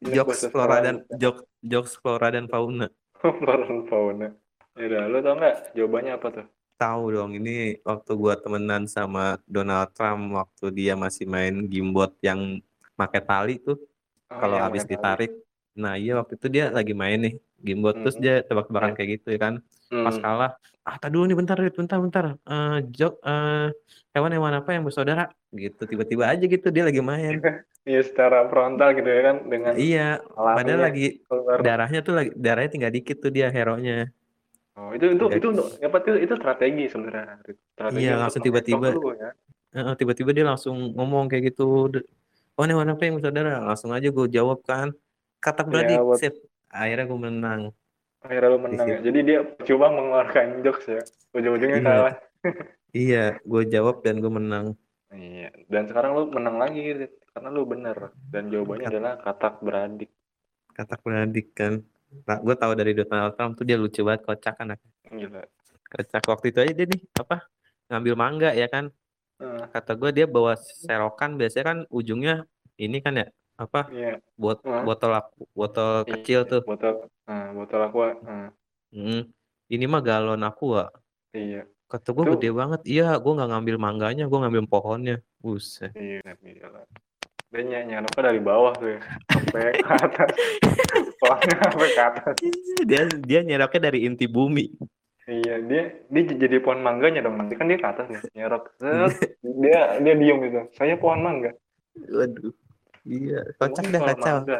Jokes 0.02 0.46
flora 0.48 0.78
dan 0.80 0.96
jokes 1.16 1.42
jokes 1.62 1.94
flora 1.96 2.30
dan 2.30 2.46
fauna. 2.46 2.88
Flora 3.16 3.64
dan 3.64 3.80
fauna. 3.86 4.28
Yaudah, 4.76 5.04
lu 5.08 5.18
tau 5.24 5.34
nggak 5.40 5.56
jawabannya 5.72 6.12
apa 6.20 6.28
tuh? 6.36 6.46
Tahu 6.76 7.04
dong, 7.16 7.32
ini 7.40 7.80
waktu 7.88 8.12
gua 8.20 8.36
temenan 8.36 8.84
sama 8.92 9.40
Donald 9.48 9.96
Trump 9.96 10.36
waktu 10.36 10.66
dia 10.76 10.94
masih 11.00 11.24
main 11.24 11.56
gimbot 11.72 12.12
yang 12.20 12.60
pakai 13.00 13.24
tali 13.24 13.56
tuh. 13.64 13.80
Oh, 14.28 14.36
kalau 14.36 14.60
iya, 14.60 14.66
habis 14.68 14.84
pakai 14.84 15.00
tali. 15.00 15.00
ditarik. 15.00 15.32
Nah 15.80 15.94
iya 15.96 16.12
waktu 16.20 16.34
itu 16.36 16.48
dia 16.52 16.66
lagi 16.76 16.92
main 16.92 17.20
nih 17.24 17.34
gimbot 17.64 17.96
terus 18.04 18.20
Mhm. 18.20 18.24
dia 18.28 18.36
tebak-tebakan 18.44 18.92
kayak 19.00 19.10
gitu 19.20 19.28
ya 19.32 19.40
kan. 19.40 19.54
Pas 19.88 20.16
Hmm. 20.20 20.24
kalah, 20.28 20.52
ah 20.84 20.96
tadi 21.00 21.14
dulu 21.16 21.24
nih 21.32 21.38
bentar 21.40 21.58
bentar 21.72 21.98
bentar. 22.04 22.26
Eh 22.44 22.78
jok 22.92 23.14
eh 23.24 23.68
hewan-hewan 24.12 24.54
apa 24.60 24.70
yang 24.76 24.84
bersaudara? 24.84 25.32
Gitu 25.56 25.82
tiba-tiba 25.88 26.28
aja 26.28 26.44
gitu 26.44 26.68
dia 26.76 26.84
lagi 26.84 27.00
main. 27.00 27.40
Iya 27.86 28.02
secara 28.02 28.50
frontal 28.50 28.98
gitu 28.98 29.06
ya 29.06 29.22
kan 29.30 29.36
dengan 29.46 29.78
iya, 29.78 30.18
padahal 30.34 30.90
lagi 30.90 31.22
keluar. 31.30 31.62
darahnya 31.62 32.02
tuh 32.02 32.18
lagi 32.18 32.30
darahnya 32.34 32.70
tinggal 32.74 32.90
dikit 32.90 33.22
tuh 33.22 33.30
dia 33.30 33.48
hero-nya. 33.54 34.10
Oh, 34.76 34.92
itu 34.92 35.06
itu 35.08 35.24
Jadi- 35.24 35.38
itu 35.40 35.48
untuk 35.50 35.68
apa 35.80 35.98
itu 36.04 36.12
itu 36.20 36.34
strategi 36.36 36.84
sebenarnya. 36.86 37.40
Strategi 37.72 38.04
Iya, 38.04 38.14
langsung 38.20 38.42
tiba-tiba. 38.44 38.88
ya. 39.16 39.32
Tiba-tiba 39.96 40.30
dia 40.32 40.46
langsung 40.46 40.92
ngomong 40.92 41.28
kayak 41.28 41.56
gitu. 41.56 41.88
Oh 42.56 42.64
ini 42.64 42.72
hewan 42.72 42.92
apa 42.92 43.04
yang 43.04 43.16
bersaudara? 43.16 43.60
Langsung 43.62 43.92
aja 43.92 44.08
gue 44.08 44.28
jawab 44.28 44.64
kan. 44.64 44.92
Katak 45.40 45.68
beradik, 45.68 45.96
Iya, 45.96 46.04
buat- 46.04 46.20
sip. 46.20 46.36
Akhirnya 46.68 47.06
gue 47.06 47.20
menang. 47.22 47.62
Akhirnya 48.20 48.50
lu 48.50 48.60
menang 48.60 48.88
ya. 48.90 49.00
Jadi 49.00 49.20
dia 49.22 49.40
coba 49.64 49.86
mengeluarkan 49.92 50.46
jokes 50.60 50.86
ya. 50.88 51.02
Ujung-ujungnya 51.32 51.80
Iya. 51.80 51.86
kalah. 51.86 52.16
Iya, 52.92 53.24
gue 53.42 53.62
jawab 53.68 53.96
dan 54.02 54.20
gue 54.20 54.32
menang. 54.32 54.66
Iya. 55.10 55.52
Dan 55.68 55.88
sekarang 55.88 56.16
lu 56.16 56.24
menang 56.30 56.56
lagi 56.56 57.08
karena 57.32 57.48
lu 57.48 57.64
bener 57.64 58.12
dan 58.28 58.48
jawabannya 58.48 58.88
Kat- 58.88 58.92
adalah 58.92 59.14
katak 59.20 59.56
beradik. 59.60 60.12
Katak 60.74 61.00
beradik 61.02 61.48
kan. 61.54 61.84
Nah, 62.24 62.38
gue 62.40 62.56
tahu 62.56 62.72
dari 62.74 62.92
Donald 62.94 63.36
Trump 63.36 63.54
tuh 63.54 63.66
dia 63.66 63.76
lucu 63.76 64.00
banget, 64.02 64.24
kocak 64.24 64.54
kan. 64.56 64.74
Gila. 65.06 65.44
Kocak 65.86 66.24
waktu 66.24 66.46
itu 66.50 66.60
aja 66.60 66.74
dia 66.74 66.88
nih 66.88 67.02
apa 67.14 67.44
ngambil 67.88 68.14
mangga 68.16 68.50
ya 68.52 68.66
kan. 68.66 68.90
Eh, 69.36 69.64
Kata 69.68 69.92
gue 69.94 70.10
dia 70.12 70.26
bawa 70.26 70.56
serokan 70.56 71.36
biasanya 71.36 71.66
kan 71.66 71.78
ujungnya 71.90 72.48
ini 72.76 73.00
kan 73.00 73.16
ya 73.16 73.28
apa 73.56 73.88
iya. 73.90 74.20
bot 74.36 74.60
Hah? 74.64 74.84
botol 74.84 75.12
aku- 75.14 75.48
botol 75.52 76.04
kecil 76.06 76.44
Iya, 76.44 76.52
tuh. 76.52 76.62
Botol, 76.64 77.08
nah, 77.24 77.52
botol 77.52 77.82
aqua. 77.82 78.08
Nah, 78.20 78.48
Hmm. 78.92 79.28
Ini 79.66 79.86
mah 79.86 80.00
galon 80.00 80.40
aqua. 80.40 80.88
iya. 81.32 81.68
Kata 81.86 82.12
gue 82.12 82.26
gede 82.34 82.50
banget. 82.50 82.82
Iya, 82.84 83.16
gue 83.16 83.32
nggak 83.32 83.50
ngambil 83.52 83.76
mangganya, 83.78 84.24
gue 84.26 84.40
ngambil 84.40 84.64
pohonnya. 84.66 85.18
Buset. 85.38 85.92
Iya, 85.94 86.24
gila. 86.36 86.82
Dia 87.56 87.64
ny- 87.64 87.88
nyarapnya 87.88 88.24
dari 88.36 88.42
bawah 88.44 88.76
tuh 88.76 88.90
ya, 88.92 89.00
sampai 89.32 89.80
ke 89.80 89.94
atas. 89.96 90.30
Pohonnya 91.24 91.56
sampai 91.64 91.90
ke 91.96 92.04
atas. 92.04 92.36
dia 92.84 93.02
dia 93.08 93.40
nyerapnya 93.48 93.88
dari 93.88 94.04
inti 94.04 94.28
bumi. 94.28 94.76
Iya, 95.26 95.64
dia 95.64 95.84
dia 96.12 96.24
jadi 96.36 96.60
pohon 96.60 96.84
mangganya 96.84 97.24
dong. 97.24 97.40
Nanti 97.40 97.56
kan 97.56 97.72
dia 97.72 97.80
ke 97.80 97.88
atas 97.88 98.12
nih, 98.12 98.22
nyerap. 98.36 98.68
Set, 98.78 99.40
dia 99.42 100.04
dia 100.04 100.14
diem 100.20 100.38
gitu. 100.44 100.68
Saya 100.76 101.00
pohon 101.00 101.24
mangga. 101.24 101.56
Waduh. 101.96 102.52
Iya, 103.08 103.40
kocak 103.56 103.86
dah 103.88 104.02
kacau. 104.04 104.38
mangga. 104.44 104.58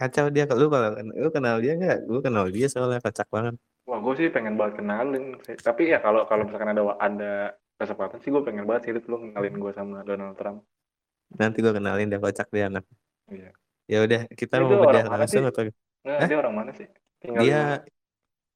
Kacau 0.00 0.24
dia 0.32 0.48
lu 0.48 0.66
kalau 0.72 0.96
lu 0.96 1.28
kenal 1.28 1.60
dia 1.60 1.76
nggak? 1.76 2.08
Gue 2.08 2.20
kenal 2.24 2.48
dia 2.48 2.66
soalnya 2.72 3.04
kocak 3.04 3.28
banget. 3.28 3.54
Wah, 3.84 4.00
gue 4.00 4.14
sih 4.16 4.32
pengen 4.32 4.56
banget 4.56 4.80
kenalin. 4.80 5.36
Tapi 5.44 5.92
ya 5.92 6.00
kalau 6.00 6.24
kalau 6.24 6.48
misalkan 6.48 6.72
ada 6.72 6.82
ada 6.96 7.32
kesempatan 7.76 8.18
sih 8.24 8.32
gue 8.32 8.42
pengen 8.42 8.64
banget 8.64 8.88
sih 8.88 8.92
lu 8.96 9.02
kenalin 9.04 9.60
gue 9.60 9.72
sama 9.76 10.00
Donald 10.02 10.34
Trump. 10.40 10.64
Nanti 11.38 11.58
gue 11.62 11.72
kenalin 11.74 12.08
dia 12.10 12.20
kocak 12.22 12.48
dia 12.50 12.70
anak. 12.70 12.84
Iya. 13.30 13.50
Ya 13.84 13.98
udah, 14.00 14.20
kita 14.32 14.62
mau 14.64 14.80
bedah 14.88 15.04
langsung 15.08 15.44
atau 15.44 15.68
Nah, 16.04 16.20
Hah? 16.20 16.28
dia 16.28 16.36
orang 16.36 16.52
mana 16.52 16.70
sih? 16.76 16.84
Tinggal 17.16 17.40
dia 17.40 17.60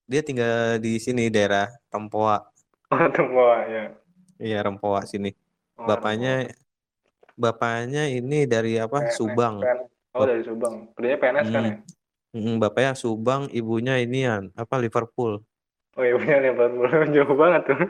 dia 0.04 0.20
tinggal 0.20 0.76
di 0.80 1.00
sini 1.00 1.32
daerah 1.32 1.68
Rempoa. 1.88 2.44
di? 2.44 2.92
Oh, 2.92 3.08
Tempoa, 3.08 3.56
ya. 3.64 3.84
Iya, 4.36 4.58
Rempoa 4.64 5.04
sini. 5.08 5.32
Oh, 5.80 5.88
Bapaknya 5.88 6.52
bapaknya 7.36 8.08
ini 8.08 8.44
dari 8.44 8.76
apa? 8.76 9.04
PNS, 9.08 9.16
Subang. 9.16 9.64
PNS. 9.64 9.88
Oh, 10.12 10.24
dari 10.28 10.42
Subang. 10.44 10.92
Kerjanya 10.92 11.18
PNS 11.20 11.46
kan 11.48 11.62
ya? 11.64 11.76
Mm, 12.36 12.60
bapaknya 12.60 12.92
Subang, 12.92 13.48
ibunya 13.48 13.96
inian 13.96 14.52
apa 14.52 14.76
Liverpool. 14.76 15.40
Oh 15.96 16.02
iya 16.04 16.14
punya 16.14 16.36
Liverpool 16.44 16.88
jauh 17.16 17.34
banget 17.36 17.62
tuh. 17.72 17.80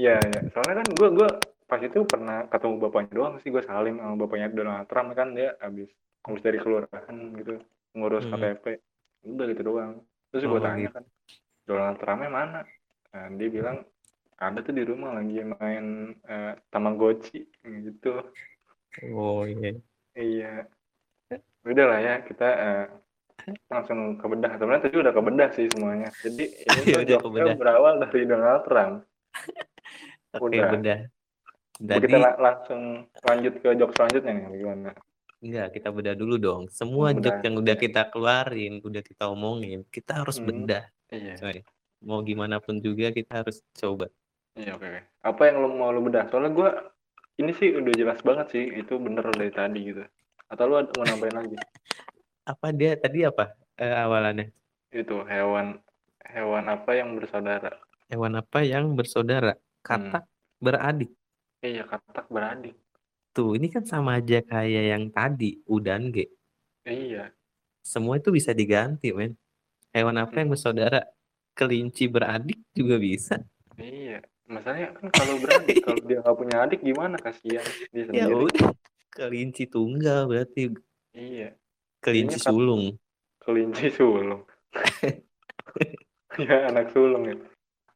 Iya 0.00 0.16
ya. 0.18 0.40
Soalnya 0.56 0.80
kan 0.80 0.86
gue 0.88 1.08
gue 1.20 1.28
pas 1.72 1.80
itu 1.80 2.04
pernah 2.04 2.44
ketemu 2.52 2.74
bapaknya 2.84 3.12
doang 3.16 3.34
sih 3.40 3.48
gue 3.48 3.64
salim 3.64 3.96
sama 3.96 4.12
bapaknya 4.20 4.52
Donald 4.52 4.84
Trump 4.92 5.16
kan 5.16 5.32
dia 5.32 5.56
habis 5.56 5.88
habis 6.20 6.42
dari 6.44 6.60
kelurahan 6.60 7.16
gitu 7.32 7.64
ngurus 7.96 8.28
Hmm. 8.28 8.36
KTP. 8.36 8.64
Udah 9.24 9.44
gitu 9.48 9.62
doang. 9.64 10.04
Terus 10.28 10.44
gue 10.44 10.60
Oh, 10.60 10.60
tanya 10.60 10.88
kan 10.92 11.04
Donald 11.64 11.96
Trumpnya 11.96 12.28
mana? 12.28 12.60
Nah, 13.12 13.26
dia 13.40 13.48
bilang 13.48 13.88
ada 14.36 14.58
tuh 14.60 14.74
di 14.76 14.84
rumah 14.84 15.16
lagi 15.16 15.40
main 15.40 15.86
eh, 16.28 16.52
Tamagotchi 16.68 17.40
gitu. 17.64 18.12
Oh 19.08 19.48
iya. 19.48 19.72
Iya. 20.12 20.68
Udah 21.64 21.84
lah 21.88 22.00
ya 22.04 22.14
kita 22.20 22.48
eh, 22.52 22.86
langsung 23.72 24.20
ke 24.20 24.26
bedah. 24.28 24.60
Sebenarnya 24.60 24.82
tadi 24.84 24.96
udah 25.00 25.12
ke 25.16 25.22
bedah 25.24 25.48
sih 25.56 25.66
semuanya. 25.72 26.12
Jadi 26.20 26.44
ini 26.44 26.80
Iya, 27.08 27.16
tuh 27.16 27.32
berawal 27.32 27.96
dari 28.04 28.28
Donald 28.28 28.62
Trump. 28.68 29.08
Oke, 30.36 30.58
Udah. 30.58 30.68
bedah. 30.76 31.00
Kita 31.82 31.98
Jadi 31.98 32.14
la- 32.14 32.38
langsung 32.38 32.82
lanjut 33.26 33.54
ke 33.58 33.68
jokes 33.74 33.94
selanjutnya 33.98 34.32
nih 34.38 34.62
gimana? 34.62 34.90
enggak 35.42 35.74
kita 35.74 35.90
bedah 35.90 36.14
dulu 36.14 36.38
dong. 36.38 36.62
Semua 36.70 37.10
Hmm, 37.10 37.18
jok 37.18 37.34
bedah. 37.34 37.42
yang 37.42 37.54
udah 37.58 37.74
kita 37.74 38.02
keluarin, 38.14 38.78
udah 38.78 39.02
kita 39.02 39.24
omongin, 39.26 39.82
kita 39.90 40.22
harus 40.22 40.38
Hmm. 40.38 40.46
bedah. 40.46 40.86
Iya. 41.10 41.34
Mau 42.06 42.22
gimana 42.22 42.62
pun 42.62 42.78
juga 42.78 43.10
kita 43.10 43.42
harus 43.42 43.58
coba. 43.74 44.06
Iya 44.54 44.78
oke. 44.78 44.86
oke. 44.86 45.00
Apa 45.26 45.42
yang 45.50 45.58
lo 45.58 45.68
mau 45.74 45.90
lo 45.90 45.98
bedah? 45.98 46.30
Soalnya 46.30 46.54
gue 46.54 46.70
ini 47.42 47.50
sih 47.58 47.74
udah 47.74 47.90
jelas 47.90 48.22
banget 48.22 48.46
sih 48.54 48.64
itu 48.70 48.94
bener 49.02 49.26
dari 49.34 49.50
tadi 49.50 49.80
gitu. 49.82 50.02
Atau 50.46 50.70
lo 50.70 50.86
mau 50.86 51.02
nambahin 51.02 51.34
lagi? 51.34 51.56
Apa 52.52 52.70
dia 52.70 52.94
tadi 52.94 53.22
apa 53.22 53.54
eh, 53.78 53.94
awalannya? 53.94 54.50
Itu 54.90 55.22
hewan 55.26 55.78
hewan 56.26 56.64
apa 56.66 56.90
yang 56.94 57.14
bersaudara? 57.14 57.70
Hewan 58.06 58.38
apa 58.38 58.62
yang 58.62 58.94
bersaudara? 58.94 59.54
Katak 59.82 60.26
beradik. 60.58 61.10
Iya 61.62 61.86
katak 61.86 62.26
beradik. 62.26 62.74
Tuh, 63.32 63.56
ini 63.56 63.70
kan 63.70 63.86
sama 63.86 64.18
aja 64.20 64.42
kayak 64.42 64.84
yang 64.92 65.04
tadi, 65.08 65.62
udan 65.64 66.12
G. 66.12 66.26
Iya. 66.84 67.30
Semua 67.80 68.18
itu 68.18 68.28
bisa 68.28 68.52
diganti, 68.52 69.14
men. 69.14 69.38
Hewan 69.94 70.20
apa 70.20 70.42
yang 70.42 70.52
bersaudara? 70.52 71.06
Kelinci 71.54 72.10
beradik 72.10 72.60
juga 72.74 72.98
bisa. 72.98 73.40
Iya. 73.78 74.20
Masalahnya 74.44 74.90
kan 74.92 75.06
kalau 75.08 75.38
beradik 75.38 75.80
kalau 75.86 76.02
dia 76.02 76.18
nggak 76.20 76.36
punya 76.36 76.56
adik 76.66 76.80
gimana 76.82 77.16
kasihan 77.16 77.64
dia 77.94 78.04
Ya 78.10 78.26
sendiri. 78.26 78.34
udah, 78.50 78.70
kelinci 79.08 79.64
tunggal 79.64 80.26
berarti 80.26 80.74
Iya. 81.14 81.54
kelinci 82.02 82.36
sulung. 82.36 82.98
kelinci 83.38 83.90
sulung 83.90 84.42
ya 86.46 86.70
anak 86.70 86.94
sulung 86.94 87.26
ya 87.26 87.36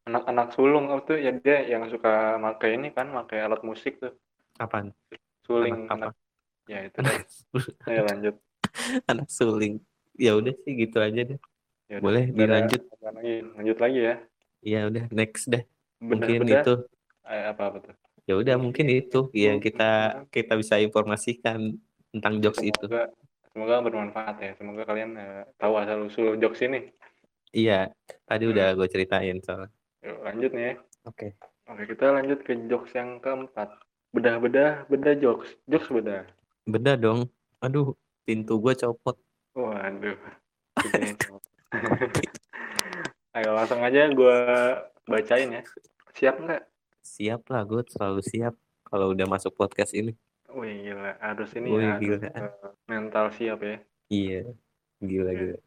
anak-anak 0.07 0.55
sulung 0.55 0.87
tuh 1.03 1.19
ya 1.19 1.35
dia 1.35 1.67
yang 1.67 1.83
suka 1.91 2.39
pakai 2.39 2.79
ini 2.79 2.95
kan 2.95 3.11
pakai 3.11 3.43
alat 3.43 3.61
musik 3.67 3.99
tuh 3.99 4.15
Apaan? 4.57 4.95
suling 5.43 5.91
Anak 5.91 5.91
apa? 5.91 5.95
anak 5.95 6.13
ya 6.67 6.79
itu 6.87 6.99
deh 7.03 7.19
Ayo 7.91 8.03
lanjut 8.07 8.35
Anak 9.11 9.29
suling. 9.33 9.81
Ya 10.17 10.37
udah 10.37 10.53
sih 10.65 10.73
gitu 10.77 11.01
aja 11.01 11.23
deh. 11.25 11.39
ya 11.89 11.97
udah. 11.97 12.03
Boleh 12.03 12.25
dilanjut. 12.29 12.83
lagi 13.03 13.35
lanjut 13.57 13.79
lagi 13.79 14.01
ya 14.01 14.17
Ya 14.63 14.81
udah 14.91 15.05
next 15.11 15.47
deh. 15.49 15.63
Mungkin 15.99 16.45
bedah-bedah 16.45 16.63
itu. 16.63 16.75
eh, 17.27 17.45
apa 17.51 17.63
apa 17.71 17.79
tuh 17.83 17.95
Ya 18.27 18.35
udah 18.35 18.57
mungkin 18.59 18.87
itu 18.91 19.31
yang 19.35 19.59
kita 19.59 20.23
kita 20.31 20.55
bisa 20.59 20.79
informasikan 20.79 21.79
tentang 22.11 22.39
jokes 22.39 22.63
itu. 22.63 22.87
semoga 22.87 23.11
semoga 23.51 23.77
bermanfaat 23.83 24.37
ya 24.39 24.53
semoga 24.55 24.83
kalian 24.87 25.15
eh, 25.15 25.43
tahu 25.59 25.73
asal 25.83 25.99
usul 26.07 26.39
jokes 26.39 26.63
ini 26.63 26.91
Iya, 27.51 27.89
tadi 28.29 28.45
Hmm. 28.45 28.53
udah 28.53 28.67
gue 28.77 28.89
ceritain 28.91 29.39
soalnya. 29.41 29.71
Yuk, 30.07 30.19
lanjut 30.23 30.51
nih 30.55 30.65
ya 30.65 30.75
Oke. 31.05 31.27
oke 31.67 31.83
kita 31.85 32.15
lanjut 32.15 32.39
ke 32.41 32.53
jokes 32.67 32.95
yang 32.95 33.19
keempat 33.19 33.75
bedah-bedah 34.11 34.87
bedah 34.87 35.15
jokes 35.17 35.51
jokes 35.67 35.91
bedah 35.91 36.23
Beda 36.63 36.95
dong. 36.95 37.31
Aduh, 37.59 37.95
pintu 38.23 38.59
gue 38.59 38.75
copot. 38.75 39.15
waduh 39.55 40.19
ayo 43.33 43.51
langsung 43.53 43.81
aja 43.81 44.09
gue 44.09 44.37
bacain 45.05 45.51
ya 45.53 45.63
siap 46.13 46.37
nggak 46.39 46.63
Siap 47.07 47.47
lah, 47.47 47.63
gue 47.63 47.87
selalu 47.87 48.19
siap 48.21 48.59
kalau 48.83 49.15
udah 49.15 49.31
masuk 49.31 49.55
podcast 49.55 49.95
ini. 49.95 50.11
Wih 50.51 50.91
gila, 50.91 51.15
harus 51.23 51.55
ini 51.55 51.71
Wih, 51.71 51.79
ya, 51.79 51.91
harus 51.95 52.03
gila. 52.03 52.19
eh, 52.27 52.51
mental 52.85 53.27
siap 53.31 53.59
ya. 53.63 53.79
Iya, 54.11 54.43
gila 54.99 55.31
Oke. 55.31 55.39
gila. 55.39 55.59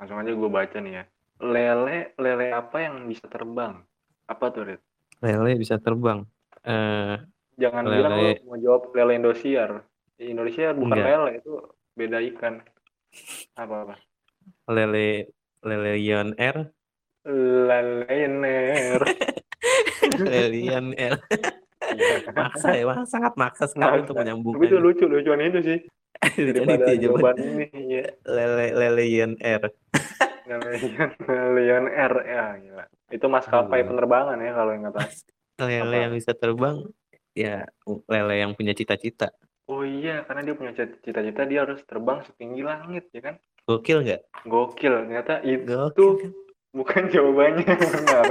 Langsung 0.00 0.16
aja 0.16 0.32
gue 0.32 0.48
baca 0.48 0.76
nih 0.80 0.92
ya. 0.96 1.04
Lele, 1.38 2.18
lele 2.18 2.46
apa 2.50 2.76
yang 2.82 3.06
bisa 3.06 3.30
terbang? 3.30 3.78
Apa 4.26 4.50
tuh, 4.50 4.62
Rit? 4.74 4.80
Lele 5.22 5.54
bisa 5.54 5.78
terbang. 5.78 6.26
Eh, 6.66 7.14
Jangan 7.58 7.84
Lele. 7.86 7.94
bilang 7.96 8.12
lu 8.14 8.30
mau 8.46 8.56
jawab 8.58 8.82
lele 8.94 9.12
Indosiar. 9.18 9.70
Di 10.18 10.34
Indonesia 10.34 10.74
bukan 10.74 10.98
Enggak. 10.98 11.06
lele, 11.06 11.30
itu 11.38 11.52
beda 11.94 12.18
ikan. 12.34 12.54
Apa-apa? 13.54 13.94
lele 14.68 15.32
lele 15.64 15.96
Lion 15.96 16.36
Air, 16.36 16.70
Lelener. 17.24 19.00
Air. 20.26 21.14
Iya. 21.88 22.34
Maksa 22.34 22.68
ya, 22.74 22.84
Bang. 22.84 23.06
sangat 23.06 23.32
maksa 23.38 23.64
sekali 23.70 24.02
untuk 24.02 24.12
Tapi 24.12 24.26
itu 24.26 24.34
menyambungkan. 24.34 24.82
lucu, 24.82 25.04
lucuan 25.08 25.40
itu 25.40 25.60
sih. 25.62 25.78
Daripada 26.52 26.84
ya, 26.90 26.96
jawaban 26.98 27.36
ini. 27.38 27.66
Iya. 27.72 28.04
Lele 28.26 28.66
lele 28.74 29.02
Lion 29.06 29.32
Lelean 30.48 31.84
Air. 31.86 32.14
Ya, 32.24 32.44
gila. 32.56 32.84
Itu 33.08 33.26
maskapai 33.26 33.84
penerbangan 33.84 34.38
ya 34.38 34.52
kalau 34.52 34.70
yang 34.72 34.84
kata. 34.88 35.00
Lele 35.58 35.96
yang 35.98 36.12
bisa 36.14 36.32
terbang, 36.32 36.86
ya 37.34 37.66
lele 38.06 38.34
yang 38.38 38.52
punya 38.54 38.72
cita-cita. 38.72 39.34
Oh 39.68 39.84
iya, 39.84 40.24
karena 40.24 40.48
dia 40.48 40.54
punya 40.56 40.72
cita-cita 40.72 41.44
dia 41.44 41.60
harus 41.60 41.84
terbang 41.84 42.24
setinggi 42.24 42.62
langit, 42.62 43.10
ya 43.12 43.20
kan? 43.20 43.34
Gokil 43.68 44.00
nggak? 44.00 44.22
Gokil, 44.48 44.94
ternyata 45.04 45.44
itu 45.44 45.68
Gokil 45.68 46.08
kan? 46.24 46.30
bukan 46.72 47.02
jawabannya 47.12 47.68
benar. 47.92 48.26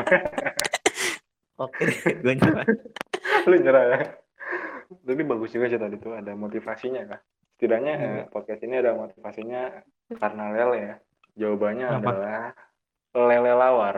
Oke, 1.58 1.84
gue 2.22 2.34
nyerah. 2.34 2.66
Lu 3.46 3.56
nyerah 3.58 3.84
ya. 3.86 4.00
Tapi 4.88 5.22
bagus 5.22 5.52
juga 5.52 5.68
sih 5.68 5.78
tadi 5.78 5.98
tuh 6.00 6.16
ada 6.16 6.34
motivasinya 6.34 7.02
kan. 7.06 7.20
Setidaknya 7.58 7.94
Iya. 7.98 8.10
eh, 8.14 8.26
podcast 8.30 8.62
ini 8.62 8.76
ada 8.78 8.94
motivasinya 8.94 9.62
karena 10.16 10.44
lele 10.54 10.78
ya. 10.80 10.96
Jawabannya 11.38 11.86
Apa? 11.86 11.98
adalah 12.02 12.44
lele 13.14 13.52
lawar. 13.54 13.98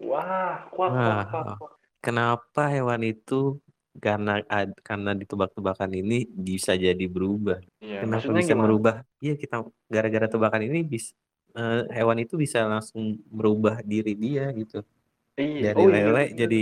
Wah, 0.00 0.64
kuak, 0.72 0.90
kuak, 0.90 0.96
Wah. 0.96 1.24
kuak, 1.28 1.44
kuak. 1.60 1.72
Kenapa 2.00 2.62
hewan 2.72 3.04
itu 3.04 3.60
karena 4.00 4.40
karena 4.80 5.12
ditebak-tebakan 5.12 5.92
ini 5.92 6.24
bisa 6.24 6.72
jadi 6.72 7.04
berubah? 7.04 7.60
Iya, 7.84 8.00
Kenapa 8.00 8.24
maksudnya 8.24 8.40
bisa 8.40 8.54
gimana? 8.56 8.64
merubah? 8.64 8.94
Iya 9.20 9.34
kita 9.36 9.56
gara-gara 9.92 10.26
tebakan 10.32 10.62
ini 10.64 10.78
bisa 10.88 11.12
hewan 11.92 12.18
itu 12.24 12.34
bisa 12.40 12.64
langsung 12.64 13.20
merubah 13.28 13.82
diri 13.84 14.16
dia 14.16 14.48
gitu. 14.56 14.80
Iya, 15.36 15.76
Dari 15.76 15.80
oh 15.84 15.88
iya, 15.92 15.94
lele 16.00 16.22
bener. 16.24 16.38
jadi 16.40 16.60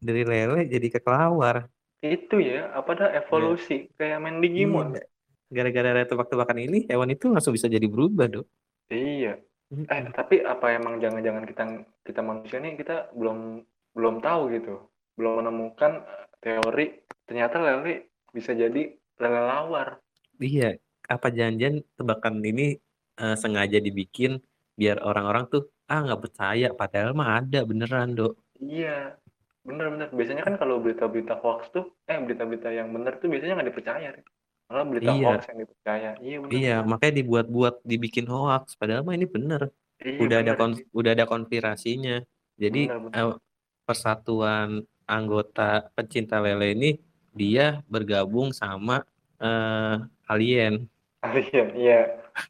dari 0.00 0.22
lele 0.26 0.60
jadi 0.66 0.86
ke 0.90 0.98
kelawar. 0.98 1.56
itu 2.00 2.40
ya, 2.40 2.72
apa 2.72 2.90
dah 2.96 3.08
evolusi 3.12 3.92
kayak 4.00 4.18
main 4.24 4.40
Digimon. 4.40 4.96
Iya. 4.96 5.04
Gara-gara 5.52 6.00
tebak-tebakan 6.08 6.58
ini 6.64 6.78
hewan 6.88 7.12
itu 7.12 7.28
langsung 7.28 7.52
bisa 7.52 7.68
jadi 7.68 7.84
berubah 7.86 8.26
dong. 8.26 8.48
Iya. 8.88 9.38
Eh, 9.70 10.02
tapi 10.10 10.42
apa 10.42 10.74
emang 10.74 10.98
jangan-jangan 10.98 11.46
kita 11.46 11.62
kita 12.02 12.20
manusia 12.26 12.58
nih 12.58 12.74
kita 12.74 13.14
belum 13.14 13.62
belum 13.94 14.18
tahu 14.18 14.50
gitu, 14.50 14.82
belum 15.14 15.46
menemukan 15.46 16.02
eh, 16.02 16.26
teori 16.42 16.86
ternyata 17.22 17.62
lele 17.62 18.10
bisa 18.34 18.50
jadi 18.50 18.90
lele 19.22 19.40
lawar. 19.46 20.02
Iya, 20.42 20.74
apa 21.06 21.30
janjian 21.30 21.86
tebakan 21.94 22.42
ini 22.42 22.74
eh, 23.14 23.36
sengaja 23.38 23.78
dibikin 23.78 24.42
biar 24.74 24.98
orang-orang 25.06 25.46
tuh 25.46 25.70
ah 25.86 26.02
nggak 26.02 26.22
percaya 26.22 26.68
padahal 26.74 27.14
mah 27.14 27.38
ada 27.38 27.62
beneran 27.62 28.18
dok. 28.18 28.34
Iya, 28.58 29.14
bener-bener. 29.62 30.10
Biasanya 30.10 30.42
kan 30.42 30.58
kalau 30.58 30.82
berita-berita 30.82 31.38
hoax 31.38 31.70
tuh, 31.70 31.94
eh 32.10 32.18
berita-berita 32.18 32.74
yang 32.74 32.90
bener 32.90 33.22
tuh 33.22 33.30
biasanya 33.30 33.62
nggak 33.62 33.70
dipercaya. 33.70 34.08
Rit. 34.18 34.26
Malah 34.70 34.86
berita 34.86 35.10
Iya. 35.10 35.26
hoax 35.26 35.42
yang 35.44 35.58
dipercaya. 35.58 36.10
Iya 36.16 36.36
bener. 36.38 36.52
Iya, 36.54 36.76
makanya 36.80 37.14
dibuat-buat 37.18 37.74
dibikin 37.82 38.24
hoax 38.24 38.78
padahal 38.78 39.02
mah 39.02 39.12
ini 39.12 39.26
bener. 39.26 39.74
Iya, 39.98 40.22
Udah 40.22 40.36
ada 40.40 40.52
kon- 40.54 40.86
udah 40.90 41.10
ada 41.10 41.26
konspirasinya. 41.26 42.22
Jadi 42.54 42.86
Bener, 42.86 43.00
bener. 43.02 43.18
eh, 43.18 43.34
persatuan 43.82 44.68
anggota 45.04 45.90
pecinta 45.90 46.38
lele 46.38 46.70
ini 46.70 46.90
dia 47.32 47.82
bergabung 47.84 48.52
sama 48.52 49.02
eh, 49.36 49.96
alien. 50.24 50.86
Iya, 51.20 51.64
iya. 51.74 52.00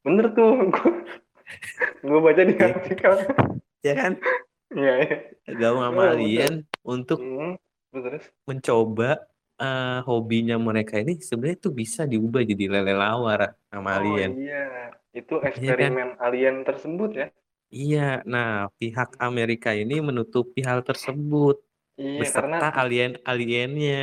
Bener 0.03 0.29
tuh. 0.31 0.69
Gue 2.03 2.21
baca 2.21 2.43
di 2.43 2.53
Iya. 2.53 2.67
artikel. 2.69 3.13
Ya 3.81 3.95
kan? 3.97 4.13
Iya, 4.71 4.93
iya. 5.01 5.17
Gabung 5.57 5.83
sama 5.83 6.03
bener. 6.05 6.13
alien 6.15 6.55
untuk 6.83 7.19
Hmm, 7.19 7.57
terus? 7.91 8.29
mencoba 8.45 9.25
eh, 9.61 9.99
hobinya 10.09 10.57
mereka 10.69 10.95
ini 11.03 11.13
sebenarnya 11.29 11.59
tuh 11.67 11.75
bisa 11.81 12.01
diubah 12.13 12.43
jadi 12.51 12.65
lele 12.73 12.93
lawar 13.03 13.41
sama 13.71 13.91
Oh 13.91 13.97
alien. 14.01 14.31
iya, 14.41 14.63
itu 15.19 15.35
eksperimen 15.49 16.09
alien 16.25 16.57
tersebut 16.69 17.11
ya. 17.21 17.27
Iya, 17.71 18.01
nah 18.27 18.67
pihak 18.81 19.09
Amerika 19.23 19.71
ini 19.83 19.95
menutupi 20.09 20.61
hal 20.69 20.81
tersebut 20.89 21.57
Iya, 21.95 22.27
karena 22.35 22.57
beserta 22.59 22.67
alien-aliennya. 22.83 24.01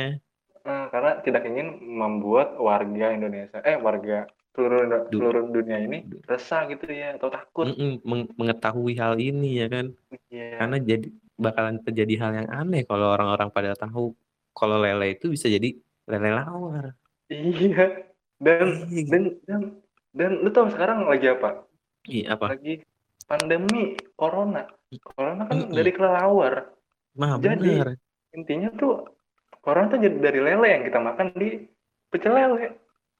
eh, 0.68 0.84
karena 0.92 1.10
tidak 1.26 1.42
ingin 1.50 1.66
membuat 2.00 2.56
warga 2.56 3.06
Indonesia, 3.16 3.58
eh 3.64 3.76
warga 3.86 4.24
seluruh 4.54 4.80
Du- 5.12 5.20
seluruh 5.20 5.44
dunia 5.54 5.78
ini 5.86 5.98
resah 6.26 6.60
gitu 6.70 6.84
ya 6.90 7.14
atau 7.16 7.28
takut. 7.30 7.64
Meng- 8.10 8.30
mengetahui 8.40 8.92
hal 9.02 9.14
ini 9.20 9.48
ya 9.60 9.66
kan, 9.74 9.86
Iya. 10.32 10.44
karena 10.60 10.76
jadi 10.90 11.06
bakalan 11.38 11.76
terjadi 11.86 12.14
hal 12.22 12.32
yang 12.42 12.48
aneh 12.50 12.82
kalau 12.90 13.06
orang-orang 13.14 13.48
pada 13.56 13.72
tahu 13.78 14.16
kalau 14.58 14.82
lele 14.82 15.14
itu 15.14 15.30
bisa 15.30 15.46
jadi 15.46 15.78
lele 16.10 16.30
lawar. 16.34 16.98
Iya. 17.30 18.10
Dan 18.38 18.86
Iya, 18.90 19.02
dan 19.10 19.22
dan 19.46 19.60
dan 20.14 20.30
lu 20.42 20.50
tahu 20.50 20.70
sekarang 20.74 21.06
lagi 21.06 21.30
apa? 21.30 21.62
Iya 22.06 22.34
apa? 22.34 22.54
Lagi 22.58 22.82
pandemi 23.26 23.94
corona. 24.18 24.66
Corona 25.04 25.46
kan 25.46 25.68
Mm-mm. 25.68 25.74
dari 25.74 25.90
kelelawar. 25.92 26.72
Mah 27.18 27.36
Jadi, 27.38 27.70
bener. 27.78 27.88
Intinya 28.32 28.70
tuh 28.78 29.04
corona 29.60 29.90
tuh 29.92 30.00
jadi 30.00 30.16
dari 30.16 30.40
lele 30.40 30.68
yang 30.70 30.82
kita 30.86 30.98
makan 31.02 31.34
di 31.36 31.66
pecel 32.08 32.32
lele. 32.34 32.78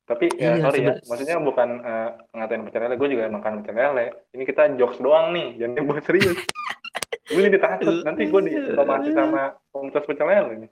Tapi 0.09 0.33
ya 0.41 0.57
Iya, 0.57 0.65
sorry 0.65 0.81
ya, 0.81 0.95
maksudnya 1.05 1.37
bukan 1.37 1.69
eh, 1.85 2.11
ngatain 2.33 2.65
pecel 2.65 2.81
lele, 2.89 2.95
gue 2.97 3.09
juga 3.13 3.29
makan 3.29 3.61
pecel 3.61 3.77
lele. 3.77 4.07
Ini 4.33 4.43
kita 4.49 4.63
jokes 4.81 4.97
doang 5.05 5.37
nih, 5.37 5.61
jangan 5.61 5.75
dibuat 5.77 6.03
serius. 6.09 6.39
gue 7.29 7.43
jadi 7.45 7.61
takut, 7.61 8.01
nanti 8.09 8.25
gue 8.25 8.41
diinformasi 8.49 9.13
sama 9.13 9.53
komunitas 9.69 10.05
pecel 10.09 10.27
lele 10.33 10.53
nih. 10.65 10.71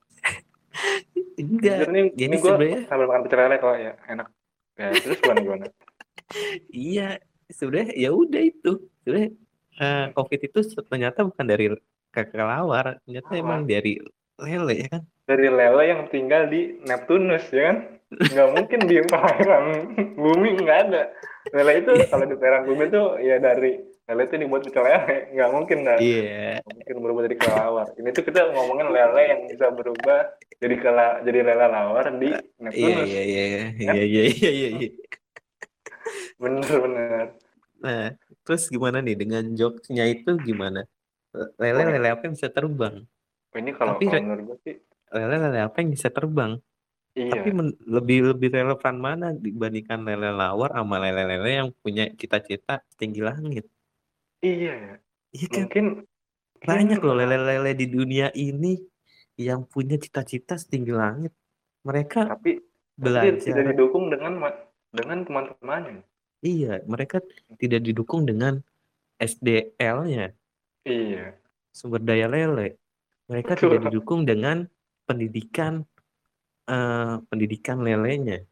Enggak. 1.36 1.78
Jadi 1.88 2.24
ini 2.24 2.36
gue 2.40 2.50
sebenarnya 2.50 2.82
sambil 2.88 3.06
makan 3.12 3.22
pecel 3.28 3.38
lele 3.44 3.56
kalau 3.60 3.76
ya 3.76 3.92
enak. 4.08 4.26
Ya 4.76 4.88
terus 4.92 5.18
gimana 5.20 5.40
gimana? 5.40 5.64
iya, 6.72 7.08
sebenarnya 7.48 7.92
ya 7.96 8.10
udah 8.12 8.42
itu. 8.42 8.72
Sebenarnya 9.04 9.30
eh, 9.80 10.06
COVID 10.16 10.40
itu 10.48 10.58
ternyata 10.88 11.18
bukan 11.28 11.46
dari 11.46 11.66
ke- 12.12 12.28
kelawar, 12.32 13.00
ternyata 13.04 13.30
Apa? 13.32 13.40
emang 13.40 13.60
dari 13.68 14.00
lele 14.40 14.74
ya 14.84 14.88
kan. 14.92 15.02
Dari 15.26 15.48
lele 15.48 15.84
yang 15.84 16.02
tinggal 16.08 16.42
di 16.48 16.80
Neptunus 16.84 17.44
ya 17.52 17.62
kan? 17.72 17.76
Nggak 18.12 18.48
mungkin 18.52 18.80
di 18.86 18.96
perairan 19.10 19.64
bumi 20.16 20.48
nggak 20.60 20.78
ada. 20.88 21.02
Lele 21.52 21.72
itu 21.84 21.92
kalau 22.10 22.24
di 22.24 22.34
perairan 22.36 22.64
bumi 22.64 22.84
tuh 22.88 23.20
ya 23.20 23.36
dari 23.40 23.95
lele 24.06 24.22
itu 24.30 24.36
dibuat 24.38 24.62
pecel 24.62 24.84
lele, 24.86 25.16
nggak 25.34 25.50
mungkin 25.50 25.78
dah. 25.82 25.98
Iya. 25.98 26.62
Nggak 26.62 26.74
mungkin 26.78 26.96
berubah 27.02 27.20
jadi 27.26 27.36
kelelawar. 27.42 27.86
Ini 27.98 28.08
tuh 28.14 28.24
kita 28.26 28.40
ngomongin 28.54 28.88
lele 28.94 29.22
yang 29.26 29.40
bisa 29.50 29.66
berubah 29.74 30.18
jadi 30.62 30.74
kela 30.78 31.06
jadi 31.26 31.38
lele 31.42 31.66
lawar 31.66 32.04
di 32.14 32.30
Iya 32.30 32.40
Neptunus. 32.62 33.06
iya 33.10 33.22
iya 33.26 33.44
Kan? 33.82 33.94
iya 33.98 34.04
iya 34.06 34.22
iya 34.30 34.50
iya. 34.54 34.68
iya. 34.78 34.88
Bener 36.38 36.76
bener. 36.84 37.26
Nah, 37.82 38.06
Terus 38.46 38.70
gimana 38.70 39.02
nih 39.02 39.18
dengan 39.18 39.42
jokesnya 39.58 40.06
itu 40.06 40.30
gimana? 40.38 40.86
Lele 41.58 41.82
Wah, 41.82 41.90
lele 41.98 42.08
apa 42.14 42.22
yang 42.30 42.34
bisa 42.38 42.48
terbang? 42.48 42.94
ini 43.56 43.70
kalau 43.74 43.96
Tapi 43.98 44.04
kalau 44.06 44.22
menurut 44.22 44.42
gue 44.46 44.58
sih 44.68 44.74
lele 45.10 45.36
lele 45.42 45.58
apa 45.66 45.76
yang 45.82 45.90
bisa 45.90 46.08
terbang? 46.14 46.52
Tapi 47.16 47.48
iya 47.50 47.52
men- 47.58 47.78
lebih 47.82 48.18
lebih 48.36 48.48
relevan 48.54 48.96
mana 49.00 49.26
dibandingkan 49.34 49.98
lele 50.06 50.30
lawar 50.30 50.70
sama 50.78 50.96
lele 51.02 51.22
lele 51.26 51.50
yang 51.58 51.68
punya 51.82 52.06
cita-cita 52.14 52.86
tinggi 52.94 53.18
langit? 53.18 53.66
Iya 54.46 54.74
ya 54.74 54.94
Iya 55.36 55.46
kan? 55.50 55.58
mungkin 55.66 55.86
Banyak 56.56 56.98
loh 57.04 57.14
lele-lele 57.20 57.76
di 57.76 57.86
dunia 57.86 58.32
ini 58.32 58.80
yang 59.36 59.68
punya 59.68 60.00
cita-cita 60.00 60.56
setinggi 60.56 60.90
langit. 60.94 61.32
Mereka 61.84 62.24
tapi 62.32 62.64
tapi 62.96 63.36
tidak 63.36 63.36
belajar. 63.36 63.64
didukung 63.76 64.04
dengan 64.08 64.32
dengan 64.90 65.18
teman-temannya 65.28 66.00
Iya, 66.40 66.84
mereka 66.88 67.20
tidak 67.60 67.80
didukung 67.84 68.24
dengan 68.28 68.60
SDL-nya, 69.16 70.36
iya 70.84 71.32
sumber 71.72 72.00
daya 72.00 72.28
lele. 72.28 72.76
Mereka 73.28 73.56
Betul. 73.56 73.76
tidak 73.76 73.80
didukung 73.92 74.20
dengan 74.24 74.64
pendidikan 75.04 75.84
eh, 76.68 77.14
pendidikan 77.28 77.80
lelenya. 77.84 78.44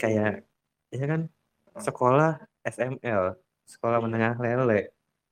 Kayak 0.00 0.44
ya 0.92 1.04
kan 1.04 1.28
sekolah 1.76 2.40
SML, 2.64 3.36
sekolah 3.68 3.98
Iya. 4.00 4.04
menengah 4.04 4.34
lele. 4.40 4.80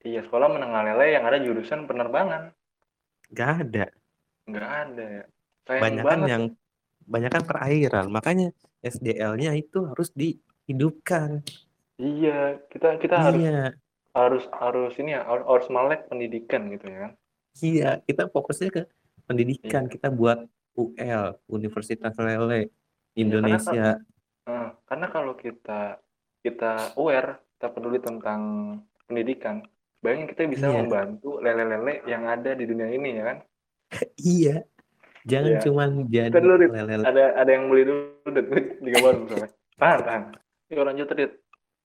Iya 0.05 0.21
sekolah 0.23 0.49
menengah 0.49 0.83
lele 0.85 1.07
yang 1.15 1.25
ada 1.27 1.39
jurusan 1.39 1.87
penerbangan 1.87 2.53
Gak 3.31 3.69
ada. 3.69 3.87
nggak 4.49 4.71
ada 4.89 5.05
ya 5.05 5.25
sayang 5.69 5.83
Banyak 5.85 6.05
kan 6.05 6.09
banget 6.09 6.29
yang 6.33 6.45
banyak 7.05 7.31
kan 7.33 7.43
perairan. 7.45 8.07
Makanya 8.09 8.49
SDL-nya 8.81 9.53
itu 9.53 9.85
harus 9.85 10.09
dihidupkan. 10.13 11.41
iya 11.97 12.57
kita 12.69 12.97
kita 12.97 13.17
harus 13.17 13.41
Iya, 13.43 13.61
harus 14.15 14.45
harus 14.55 14.93
ini 14.97 15.13
ya 15.13 15.23
harus, 15.25 15.45
harus 15.45 15.67
melek 15.69 16.09
pendidikan 16.09 16.69
gitu 16.73 16.87
ya 16.89 16.99
kan 17.05 17.13
iya. 17.61 17.91
Kita 18.01 18.31
fokusnya 18.31 18.69
ke 18.71 18.83
pendidikan. 19.27 19.85
Iya. 19.87 19.93
Kita 19.93 20.09
buat 20.09 20.47
UL, 20.73 21.25
Universitas 21.51 22.15
Lele 22.17 22.71
Iya, 23.13 23.25
Indonesia. 23.27 23.99
Eh, 24.47 24.69
karena 24.87 25.07
kalau 25.11 25.35
kita 25.35 25.99
kita 26.41 26.95
aware 26.95 27.43
kita 27.59 27.67
peduli 27.69 27.99
tentang 27.99 28.41
pendidikan 29.05 29.67
bayangin 29.99 30.27
kita 30.27 30.41
bisa 30.47 30.67
Iya. 30.67 30.77
membantu 30.79 31.31
lele-lele 31.39 32.03
yang 32.05 32.23
ada 32.25 32.51
di 32.53 32.65
dunia 32.65 32.89
ini 32.89 33.11
ya 33.15 33.25
kan 33.25 33.39
Iya. 34.19 34.57
Jangan 35.25 35.51
Iya. 35.51 35.61
cuman 35.61 35.89
jadi 36.07 36.33
Kan 36.33 36.45
Rit, 36.47 36.71
lele. 36.71 36.93
ada 37.03 37.25
ada 37.37 37.51
yang 37.51 37.65
beli 37.69 37.83
dulu 37.85 38.29
dan 38.29 38.45
juga 38.81 38.99
baru 39.03 39.17
misalnya 39.23 39.49
tahan 39.77 40.01
tahan 40.03 40.23
yuk 40.69 40.85
lanjut 40.85 41.11
Rit 41.13 41.33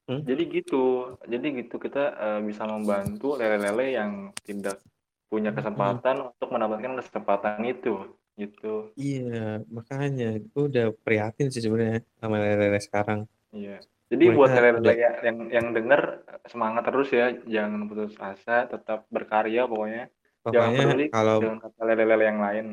Hmm? 0.04 0.19
jadi 0.19 0.43
gitu 0.52 0.84
jadi 1.23 1.47
gitu 1.63 1.80
kita 1.80 2.04
eh, 2.13 2.39
bisa 2.43 2.67
membantu 2.67 3.39
lele-lele 3.39 3.95
yang 3.95 4.12
tidak 4.43 4.84
punya 5.26 5.49
Hmm. 5.49 5.63
kesempatan 5.63 6.15
untuk 6.28 6.47
mendapatkan 6.52 6.99
kesempatan 6.99 7.63
itu 7.63 8.12
gitu 8.36 8.91
Iya, 8.93 9.63
makanya 9.65 10.43
gue 10.43 10.63
udah 10.67 10.91
prihatin 10.99 11.47
sih 11.47 11.63
sebenarnya 11.63 12.04
sama 12.17 12.36
lele 12.36 12.76
sekarang. 12.78 13.23
iya 13.49 13.80
jadi 14.13 14.23
Mereka 14.30 14.38
buat 14.38 14.49
lele-lele 14.54 14.80
udah- 14.80 14.93
yang 14.95 15.15
yang 15.26 15.38
yang 15.49 15.67
denger 15.73 16.02
semangat 16.45 16.84
terus 16.86 17.10
ya 17.10 17.34
jangan 17.43 17.89
putus 17.89 18.13
asa 18.15 18.69
tetap 18.69 19.10
berkarya 19.10 19.65
pokoknya 19.65 20.13
jangan 20.45 20.69
Pokoknya 20.69 20.80
peduli 20.86 21.06
kalau 21.10 21.38
kata 21.58 21.82
lele-lele 21.82 22.23
yang 22.23 22.39
lain 22.39 22.65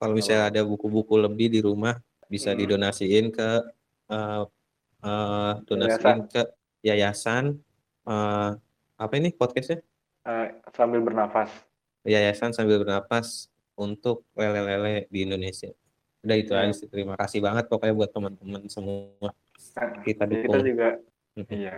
kalau 0.00 0.12
misalnya 0.16 0.48
ada 0.48 0.62
buku-buku 0.64 1.20
lebih 1.20 1.52
di 1.52 1.60
rumah 1.60 2.00
bisa 2.26 2.50
Hmm. 2.50 2.58
didonasiin 2.58 3.28
ke 3.28 3.48
eh 4.08 4.42
eh, 5.00 5.52
donasiin 5.64 6.24
ke 6.26 6.42
yayasan 6.80 7.60
eh 8.02 8.50
apa 8.96 9.12
ini 9.16 9.32
podcastnya? 9.32 9.80
Eh, 10.22 10.48
sambil 10.72 11.00
bernafas 11.00 11.48
Yayasan 12.00 12.52
sambil 12.52 12.80
bernapas 12.80 13.48
untuk 13.76 14.24
lele-lele 14.32 15.04
di 15.08 15.24
Indonesia. 15.24 15.68
Udah 16.20 16.36
itu 16.36 16.52
Iya. 16.52 16.64
aja 16.64 16.72
sih. 16.72 16.88
Terima 16.88 17.12
kasih 17.12 17.40
banget 17.40 17.64
pokoknya 17.64 17.92
buat 17.92 18.08
teman-teman 18.08 18.64
semua 18.68 19.32
kita 20.02 20.24
jadi 20.24 20.34
dukung. 20.34 20.44
kita 20.44 20.58
juga 20.64 20.88
iya 21.50 21.76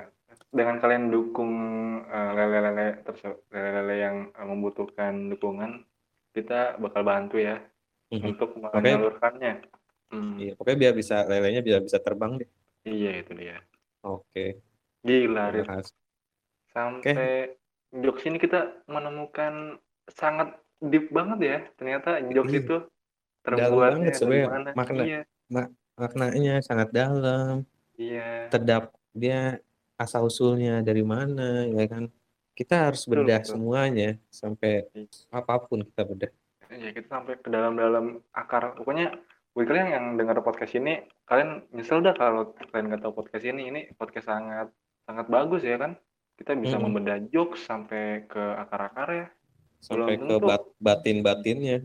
dengan 0.53 0.77
kalian 0.79 1.05
dukung 1.09 1.53
eh, 2.05 2.31
lele-lele 2.33 3.01
tersebut 3.05 3.41
lele-lele 3.49 3.95
yang 3.97 4.17
eh, 4.31 4.47
membutuhkan 4.47 5.13
dukungan 5.29 5.85
kita 6.33 6.77
bakal 6.79 7.03
bantu 7.03 7.37
ya 7.39 7.61
untuk 8.13 8.57
menyalurkannya 8.57 9.65
Hmm, 10.13 10.37
Iya, 10.37 10.53
pokoknya 10.61 10.77
biar 10.77 10.93
bisa 10.93 11.25
lelenya 11.25 11.65
biar 11.65 11.81
bisa 11.81 11.97
terbang 11.97 12.37
deh. 12.37 12.49
iya 12.85 13.25
itu 13.25 13.33
dia 13.33 13.65
Oke. 14.05 14.61
gila 15.01 15.49
Terima 15.49 15.57
Rit. 15.57 15.69
kasih. 15.73 15.97
sampai 16.69 17.33
jokes 17.93 18.25
ini 18.29 18.37
kita 18.37 18.85
menemukan 18.93 19.81
sangat 20.13 20.53
deep 20.85 21.09
banget 21.09 21.39
ya 21.41 21.59
ternyata 21.81 22.21
jokes 22.29 22.53
Iya. 22.53 22.61
itu 22.61 22.77
terbuatnya 23.41 23.73
banget 23.81 24.05
dari 24.05 24.19
sebenarnya 24.21 24.49
mana 24.53 24.71
makna 24.77 25.03
iya 25.09 25.21
maknanya 25.97 26.55
sangat 26.61 26.89
dalam. 26.93 27.65
Iya 28.03 28.29
Terdap 28.49 28.83
dia 29.13 29.61
asal 29.95 30.25
usulnya 30.25 30.81
dari 30.81 31.03
mana 31.03 31.63
ya 31.65 31.87
kan. 31.87 32.11
Kita 32.53 32.87
harus 32.87 33.05
Betul, 33.05 33.25
bedah 33.25 33.41
betul. 33.41 33.51
semuanya 33.51 34.09
sampai 34.29 34.73
Iya. 34.93 35.09
apa 35.31 35.55
pun 35.63 35.81
kita 35.83 36.03
bedah. 36.05 36.33
ya 36.69 36.89
kita 36.91 37.09
sampai 37.13 37.37
ke 37.37 37.49
dalam-dalam 37.49 38.07
akar 38.33 38.73
pokoknya 38.75 39.13
buat 39.53 39.69
kalian 39.69 39.89
yang 39.91 40.07
dengar 40.17 40.41
podcast 40.41 40.73
ini 40.73 41.05
kalian 41.23 41.69
nyesel 41.71 42.01
dah 42.01 42.13
kalau 42.13 42.49
kalian 42.65 42.89
nggak 42.89 43.03
tahu 43.03 43.13
podcast 43.15 43.45
ini 43.45 43.69
ini 43.69 43.81
podcast 43.93 44.25
sangat 44.27 44.73
sangat 45.03 45.29
bagus 45.29 45.61
ya 45.61 45.77
kan 45.77 46.01
kita 46.33 46.57
bisa 46.57 46.77
Mm-mm. 46.77 46.89
membedah 46.89 47.29
jokes 47.29 47.61
sampai 47.63 48.25
ke 48.25 48.41
akar-akar 48.57 49.09
ya 49.13 49.27
Sampai 49.79 50.17
Belum 50.17 50.25
ke 50.25 50.33
tentu. 50.33 50.47
bat- 50.47 50.73
batin-batinnya. 50.79 51.77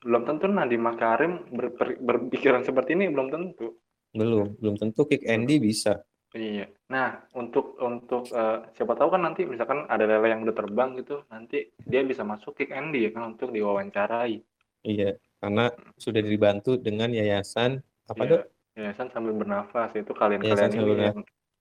belum 0.00 0.22
tentu 0.24 0.44
Nadiem 0.48 0.80
Makarim 0.80 1.32
ber- 1.50 1.74
ber- 1.74 2.00
berpikiran 2.00 2.62
seperti 2.62 2.94
ini 2.94 3.12
belum 3.12 3.28
tentu 3.28 3.76
Belum, 4.10 4.58
belum 4.58 4.74
tentu 4.74 5.06
kick 5.06 5.22
Andy 5.24 5.62
bisa. 5.62 6.02
iya 6.30 6.70
nah 6.86 7.26
untuk 7.34 7.74
untuk 7.82 8.30
eh, 8.30 8.58
siapa 8.78 8.94
tahu 8.94 9.10
kan 9.10 9.22
nanti 9.22 9.42
misalkan 9.42 9.82
ada 9.90 10.06
lele 10.06 10.30
yang 10.30 10.46
udah 10.46 10.54
terbang 10.54 10.94
gitu 10.94 11.26
nanti 11.26 11.74
dia 11.82 12.06
bisa 12.06 12.22
masuk 12.22 12.54
kick 12.54 12.70
Andy 12.70 13.06
ya 13.06 13.10
kan 13.10 13.34
untuk 13.34 13.50
diwawancarai 13.50 14.38
Iya, 14.80 15.18
karena 15.36 15.68
sudah 15.98 16.22
dibantu 16.22 16.78
dengan 16.78 17.10
yayasan 17.12 17.82
apa 18.06 18.22
Iya, 18.22 18.30
dok? 18.30 18.42
yayasan 18.78 19.06
sambil 19.10 19.34
bernafas 19.36 19.90
itu 19.92 20.08
kalian-kalian 20.14 20.70
ini 20.72 20.92
yang 20.96 21.18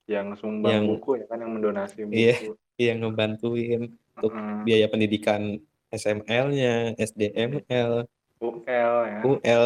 yang 0.08 0.28
sumbang 0.38 0.72
Yang- 0.72 0.88
buku 0.88 1.12
ya 1.18 1.26
kan 1.28 1.38
yang 1.42 1.52
mendonasi 1.52 2.06
buku 2.06 2.16
Iya. 2.16 2.34
Yang 2.80 2.98
ngebantuin 3.04 3.82
untuk 4.16 4.32
Mm, 4.32 4.64
biaya 4.64 4.88
pendidikan 4.88 5.42
SML-nya, 5.90 6.94
SDML, 6.96 8.06
UL 8.40 8.94
ya 9.04 9.20
UL, 9.26 9.66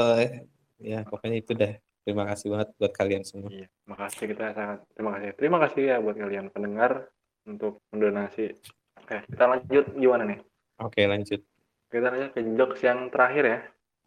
ya 0.79 0.99
pokoknya 1.05 1.37
itu 1.37 1.51
dah. 1.53 1.73
Terima 2.03 2.27
kasih 2.27 2.51
banget 2.51 2.69
buat 2.75 2.91
kalian 2.91 3.23
semua. 3.23 3.47
iya 3.47 3.67
makasih 3.83 4.27
kita 4.27 4.51
sangat 4.51 4.79
terima 4.91 5.11
kasih 5.15 5.29
terima 5.33 5.57
kasih 5.57 5.81
ya 5.85 5.97
buat 5.97 6.15
kalian 6.15 6.47
pendengar 6.49 7.07
untuk 7.43 7.79
mendonasi 7.89 8.51
oke 8.97 9.15
kita 9.25 9.43
lanjut 9.45 9.85
gimana 9.93 10.23
nih 10.25 10.39
Oke 10.77 11.01
lanjut. 11.03 11.39
kita 11.87 12.07
lanjut 12.09 12.31
ke 12.31 12.41
jokes 12.53 12.81
yang 12.81 13.07
terakhir 13.07 13.43
ya 13.45 13.59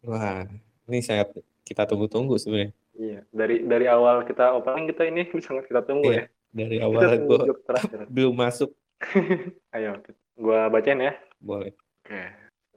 Wah, 0.03 0.45
ini 0.85 0.99
sangat 0.99 1.33
kita 1.63 1.83
tunggu-tunggu 1.83 2.37
sebenarnya. 2.37 2.69
iya 2.93 3.19
dari 3.29 3.61
dari 3.61 3.85
awal 3.85 4.21
kita 4.23 4.53
opening 4.53 4.85
kita 4.87 5.03
ini 5.03 5.21
sangat 5.41 5.65
kita 5.65 5.81
tunggu 5.81 6.05
Iya, 6.07 6.21
ya 6.21 6.25
Dari 6.49 6.75
kita 6.75 6.85
awal 6.85 7.01
jokes 7.43 7.63
terakhir 7.65 7.99
belum 8.15 8.35
masuk. 8.35 8.69
ayo 9.73 9.91
gua 10.35 10.69
bacain 10.69 11.01
ya 11.01 11.13
Boleh. 11.37 11.73
oke 12.05 12.21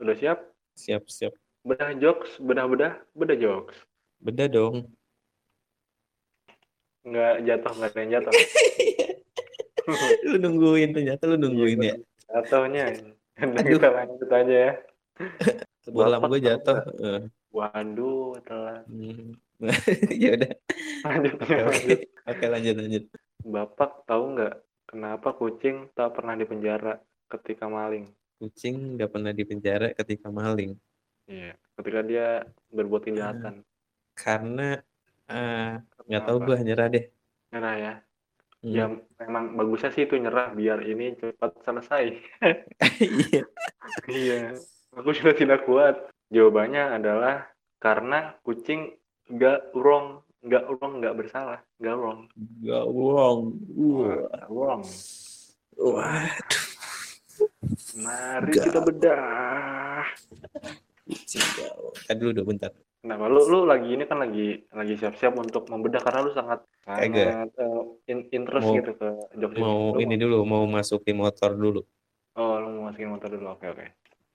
udah 0.00 0.16
siap 0.16 0.38
Siap-siap. 0.72 1.36
bedah 1.60 1.92
jokes 1.94 2.40
bedah 2.40 2.64
bedah 2.64 2.92
bedah 3.12 3.36
jokes 3.36 3.76
Beda 4.16 4.44
dong. 4.46 4.84
Nggak 7.06 7.34
jatuh 7.48 7.72
nggak 7.76 7.90
ada 7.90 8.00
yang 8.00 8.12
jatuh. 8.18 8.34
Lu 10.28 10.36
nungguin 10.38 10.94
ternyata 10.94 11.26
lu 11.26 11.34
nungguin 11.40 11.80
ya. 11.82 11.96
jatuhnya. 12.30 12.94
Kita 13.34 13.88
lanjut 13.90 14.30
aja 14.30 14.54
ya. 14.70 14.72
Bolam 15.94 16.22
Bapak 16.22 16.28
gue 16.36 16.40
jatuh. 16.46 16.78
Eh, 17.02 17.22
waduh 17.50 18.38
telat. 18.46 18.84
Hmm. 18.86 19.34
ya 20.22 20.38
udah. 20.38 20.52
lanjut 21.02 21.34
lanjut. 21.42 22.00
Oke, 22.30 22.44
lanjut 22.46 22.74
lanjut. 22.78 23.04
bapak 23.40 24.04
tahu 24.04 24.36
nggak 24.36 24.54
kenapa 24.84 25.28
kucing 25.32 25.88
tak 25.96 26.12
pernah 26.12 26.36
dipenjara 26.36 27.00
ketika 27.26 27.66
maling? 27.66 28.12
Kucing 28.36 29.00
nggak 29.00 29.10
pernah 29.10 29.32
dipenjara 29.32 29.96
ketika 29.96 30.28
maling. 30.28 30.76
Iya 31.24 31.56
ketika 31.80 32.00
dia 32.04 32.28
berbuat 32.68 33.08
kejahatan. 33.08 33.64
Karena 34.12 34.76
eh, 35.30 35.70
nggak 36.04 36.22
tahu 36.24 36.38
Kenapa? 36.38 36.48
gue 36.50 36.66
nyerah 36.66 36.88
deh. 36.88 37.04
nyerah 37.50 37.76
ya 37.76 37.94
Hmm. 38.60 38.76
ya 38.76 38.84
memang 39.18 39.56
bagusnya 39.56 39.88
sih 39.88 40.04
itu 40.04 40.20
nyerah 40.20 40.52
biar 40.52 40.84
ini 40.84 41.16
cepat 41.16 41.64
selesai 41.64 42.12
Iya. 43.00 43.42
iya 44.12 44.52
aku 44.92 45.16
sudah 45.16 45.32
tidak 45.32 45.64
kuat 45.64 45.96
jawabannya 46.28 46.92
adalah 46.92 47.48
karena 47.78 48.36
kucing 48.44 48.92
nggak 49.26 49.72
wrong 49.72 50.20
nggak 50.44 50.68
wrong 50.68 51.00
nggak 51.00 51.16
bersalah 51.16 51.64
nggak 51.80 51.96
wrong 51.96 52.28
Gak 52.60 52.84
wrong. 52.84 53.38
Wah. 53.72 54.12
Nggak 54.28 54.46
wrong 54.46 54.82
Waduh. 55.72 56.64
Mari 57.96 58.52
Gak. 58.52 58.64
kita 58.68 58.80
bedah. 58.84 60.04
Kucing 61.02 61.40
gawang. 61.56 61.94
Kan 62.04 62.14
dulu 62.14 62.30
udah 62.30 62.44
bentar. 62.44 62.70
Kenapa 63.00 63.32
lu 63.32 63.40
lu 63.42 63.58
lagi 63.64 63.88
ini 63.90 64.04
kan 64.04 64.20
lagi 64.20 64.60
lagi 64.68 64.94
siap-siap 64.94 65.32
untuk 65.32 65.64
membedah 65.66 66.04
karena 66.04 66.20
lu 66.20 66.30
sangat 66.30 66.60
sangat 66.84 67.48
eh, 67.48 67.82
in- 68.06 68.28
interest 68.30 68.68
Mau- 68.68 68.76
gitu 68.76 68.92
ke 68.92 69.08
jokes 69.40 69.56
Mau 69.56 69.96
Lu 69.96 69.98
ini 69.98 70.14
dulu, 70.14 70.44
mau 70.44 70.68
masukin 70.68 71.16
motor 71.16 71.56
dulu. 71.56 71.80
Oh, 72.36 72.60
lu 72.60 72.76
mau 72.76 72.82
masukin 72.86 73.08
motor 73.08 73.32
dulu. 73.32 73.56
Oke, 73.56 73.66
oke. 73.68 73.86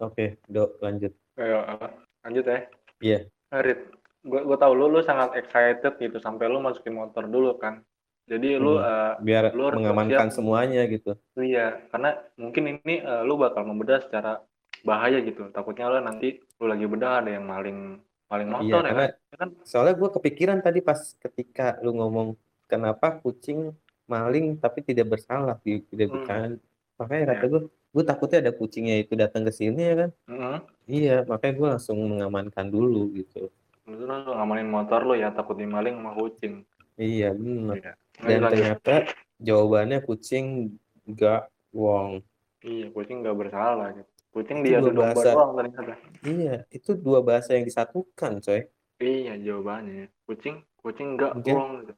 Oke, 0.01 0.25
Dok, 0.43 0.81
lanjut. 0.81 1.13
Ayo, 1.37 1.61
apa? 1.61 1.93
lanjut 2.25 2.41
ya. 2.43 2.59
Iya. 2.99 3.19
Rit, 3.53 3.79
gue 4.23 4.41
gue 4.41 4.57
tahu 4.57 4.73
lu 4.73 4.89
lu 4.89 4.99
sangat 4.99 5.37
excited 5.37 5.93
gitu 5.95 6.17
sampai 6.17 6.49
lu 6.49 6.57
masukin 6.57 6.97
motor 6.97 7.21
dulu 7.23 7.55
kan. 7.55 7.85
Jadi 8.25 8.57
lu 8.57 8.75
Hmm. 8.75 8.81
eh, 8.81 9.13
Biar 9.21 9.53
Lu 9.53 9.69
mengamankan 9.69 10.33
siap. 10.33 10.41
semuanya 10.41 10.89
gitu. 10.89 11.13
iya, 11.37 11.85
karena 11.87 12.17
mungkin 12.35 12.81
ini 12.81 12.97
eh, 12.97 13.21
lu 13.21 13.37
bakal 13.37 13.61
membedah 13.61 14.01
secara 14.01 14.41
bahaya 14.81 15.21
gitu. 15.21 15.53
Takutnya 15.53 15.85
lu 15.87 16.01
nanti 16.01 16.33
lu 16.57 16.65
lagi 16.65 16.83
bedah 16.83 17.21
ada 17.21 17.29
yang 17.29 17.45
maling 17.45 18.01
maling 18.37 18.49
Iya, 18.61 18.73
ya 18.73 18.81
karena 18.81 19.05
kan? 19.07 19.11
Ya 19.31 19.35
kan? 19.37 19.49
soalnya 19.63 19.95
gue 19.95 20.09
kepikiran 20.11 20.59
tadi 20.59 20.79
pas 20.79 20.99
ketika 21.15 21.79
lu 21.79 21.91
ngomong 21.93 22.27
kenapa 22.65 23.15
kucing 23.15 23.71
maling 24.05 24.55
tapi 24.55 24.81
tidak 24.81 25.07
bersalah 25.09 25.55
di 25.61 25.79
tidak 25.85 26.07
Hmm. 26.07 26.15
bukan 26.19 26.47
makanya 26.95 27.21
Iya. 27.21 27.31
kata 27.31 27.45
gue 27.47 27.61
gue 27.65 28.03
takutnya 28.03 28.37
ada 28.39 28.51
kucingnya 28.51 28.95
itu 28.99 29.13
datang 29.13 29.41
ke 29.41 29.51
sini 29.51 29.81
ya 29.81 29.95
kan 29.97 30.09
Heeh. 30.27 30.57
iya 30.85 31.15
makanya 31.23 31.53
gue 31.55 31.67
langsung 31.71 31.97
mengamankan 32.01 32.67
dulu 32.67 33.07
gitu 33.13 33.47
Lu 33.85 34.01
ngamanin 34.05 34.65
motor 34.65 35.01
lu 35.01 35.13
ya 35.13 35.29
takut 35.29 35.55
dimaling 35.55 35.95
sama 35.95 36.11
kucing. 36.13 36.65
iya 36.95 37.31
benar 37.31 37.75
Iya. 37.75 37.93
dan 37.93 37.95
Lanjut, 38.17 38.41
lanjut. 38.41 38.51
ternyata 38.51 38.93
jawabannya 39.37 39.99
kucing 40.01 40.45
gak 41.07 41.47
wong 41.71 42.19
Iya, 42.59 42.89
kucing 42.89 43.21
nggak 43.21 43.37
bersalah 43.37 43.93
gitu. 43.93 44.09
Kucing 44.35 44.57
Itu 44.59 44.67
dia 44.67 44.79
dua 44.83 44.91
bahasa. 44.91 45.29
doang 45.31 45.51
ternyata. 45.55 45.93
iya 46.21 46.55
itu 46.69 46.91
dua 46.93 47.19
bahasa 47.21 47.55
yang 47.55 47.63
disatukan 47.63 48.31
coy 48.37 48.67
Iya, 48.95 49.33
jawabannya. 49.37 50.11
Kucing 50.23 50.59
kucing 50.77 51.15
nggak 51.15 51.31
Iya. 51.37 51.43
bohong 51.49 51.71
gitu. 51.81 51.93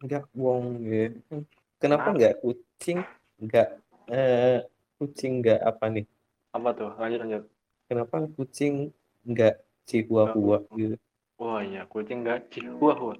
gak 0.00 0.24
wong 0.32 0.64
gitu 0.80 1.42
kenapa 1.76 2.08
nggak 2.10 2.38
kucing 2.38 3.02
nggak 3.36 3.68
eh 4.08 4.62
kucing 4.94 5.32
nggak 5.38 5.58
apa 5.60 5.84
nih 5.88 6.06
Apa 6.48 6.68
tuh? 6.72 6.90
Lanjut 6.94 7.18
lanjut. 7.20 7.44
kenapa 7.84 8.16
kucing 8.32 8.94
nggak 9.24 9.58
chihuahua 9.84 10.62
gitu 10.72 10.96
Wah 11.36 11.60
iya, 11.60 11.82
kucing 11.84 12.22
nggak 12.22 12.48
chihuahua. 12.48 13.14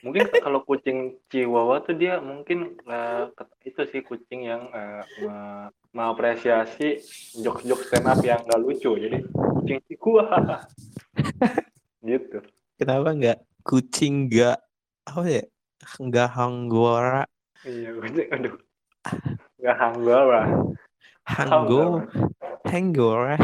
Mungkin 0.00 0.22
kalau 0.36 0.62
kucing 0.62 0.98
chihuahua 1.26 1.80
tuh 1.80 1.94
dia 1.94 2.18
mungkin 2.18 2.78
ke- 2.78 3.34
itu 3.64 3.82
sih 3.86 4.00
kucing 4.00 4.44
yang 4.44 4.70
me- 5.18 5.70
mengapresiasi 5.96 7.00
jokes-jokes 7.40 7.88
stand 7.88 8.04
up 8.04 8.20
yang 8.20 8.44
nggak 8.44 8.60
lucu. 8.60 8.92
Jadi 9.00 9.24
kucing 9.32 9.80
chihuahua. 9.88 10.68
gitu. 12.06 12.38
kenapa 12.76 13.08
nggak 13.16 13.38
kucing 13.64 14.28
nggak 14.28 14.60
apa 15.08 15.22
ya 15.26 15.42
nggak 15.98 16.28
hanggora 16.30 17.24
Iya, 17.66 17.98
kucing 17.98 18.28
aduh. 18.30 18.54
Nggak 19.58 19.76
hanggora. 19.80 20.42
hanggo 21.26 22.06
hanggora 22.62 23.34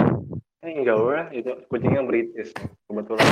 Hanggora 0.62 1.26
itu 1.34 1.50
kucingnya 1.66 2.06
British 2.06 2.54
kebetulan. 2.86 3.26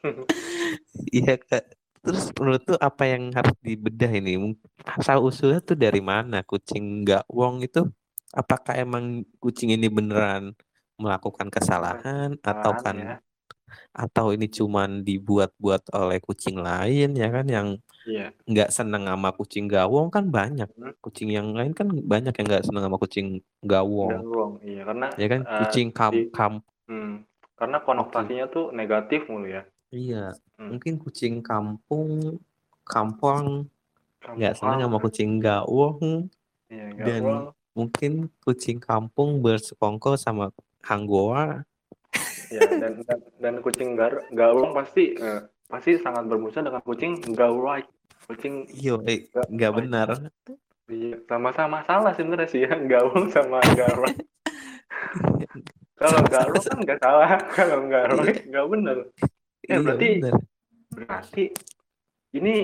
iya 1.12 1.36
kak 1.36 1.75
terus 2.06 2.30
menurut 2.38 2.62
tuh 2.62 2.78
apa 2.78 3.02
yang 3.10 3.34
harus 3.34 3.56
dibedah 3.58 4.10
ini 4.14 4.54
asal 4.86 5.26
usulnya 5.26 5.58
tuh 5.58 5.74
dari 5.74 5.98
mana 5.98 6.46
kucing 6.46 7.02
nggak 7.02 7.26
wong 7.26 7.66
itu 7.66 7.82
apakah 8.30 8.78
emang 8.78 9.26
kucing 9.42 9.74
ini 9.74 9.90
beneran 9.90 10.54
melakukan 10.96 11.50
kesalahan 11.50 12.38
atau 12.40 12.72
kan 12.78 12.96
ya. 12.96 13.16
atau 13.92 14.30
ini 14.30 14.46
cuman 14.46 15.02
dibuat-buat 15.02 15.90
oleh 15.92 16.22
kucing 16.22 16.62
lain 16.62 17.18
ya 17.18 17.28
kan 17.28 17.46
yang 17.50 17.68
Iya. 18.06 18.30
nggak 18.46 18.70
seneng 18.70 19.10
sama 19.10 19.34
kucing 19.34 19.66
gawong 19.66 20.14
kan 20.14 20.30
banyak 20.30 20.70
Hmm. 20.78 20.94
kucing 21.02 21.34
yang 21.34 21.50
lain 21.50 21.74
kan 21.74 21.90
banyak 21.90 22.30
yang 22.38 22.46
nggak 22.46 22.62
seneng 22.62 22.86
sama 22.86 23.02
kucing 23.02 23.42
gawong 23.66 24.14
Dan 24.14 24.22
wrong. 24.30 24.52
Iya, 24.62 24.86
karena 24.86 25.06
ya 25.18 25.26
kan 25.26 25.40
eh, 25.42 25.58
kucing 25.58 25.88
kam 25.90 26.12
di- 26.14 26.30
kam 26.30 26.52
hmm, 26.86 27.26
karena 27.58 27.78
konotasinya 27.82 28.46
tuh 28.46 28.70
negatif 28.70 29.26
mulu 29.26 29.50
ya. 29.50 29.66
Iya 29.88 30.34
Hmm. 30.56 30.72
mungkin 30.72 30.96
kucing 30.96 31.40
kampung 31.40 32.40
kampung 32.82 33.68
nggak 34.24 34.54
sama 34.54 34.80
Kampung. 34.80 35.02
kucing 35.04 35.30
gawong 35.36 36.00
Iya, 36.66 36.86
dan 36.98 37.22
mungkin 37.72 38.12
kucing 38.40 38.80
kampung 38.80 39.38
bersekongkol 39.38 40.16
sama 40.16 40.48
hanggoa 40.82 41.62
Ya, 42.46 42.62
dan, 42.64 43.02
dan 43.02 43.18
dan 43.36 43.54
kucing 43.58 43.94
gar 43.94 44.22
gawang 44.30 44.70
pasti 44.72 45.12
eh, 45.12 45.40
pasti 45.66 45.98
sangat 45.98 46.24
bermusuhan 46.24 46.64
dengan 46.64 46.78
kucing 46.80 47.18
gawai. 47.28 47.82
Kucing 48.24 48.70
iyo 48.70 49.02
eh, 49.02 49.26
Nggak- 49.26 49.48
nggak 49.50 49.72
benar 49.74 50.08
iya, 50.86 51.18
sama-sama 51.26 51.82
salah 51.82 52.14
sebenarnya 52.14 52.46
sih 52.46 52.62
ya 52.62 52.70
gawang 52.80 53.28
sama 53.28 53.58
garong. 53.74 54.14
Kalau 55.96 56.20
garong 56.24 56.60
kan 56.60 56.78
nggak 56.78 57.00
salah, 57.00 57.30
kalau 57.50 57.78
garong 57.88 58.20
nggak 58.46 58.66
benar. 58.68 58.96
Ya, 59.66 59.78
iya 59.78 59.78
berarti 59.82 60.08
berarti 60.94 61.44
ini 62.34 62.54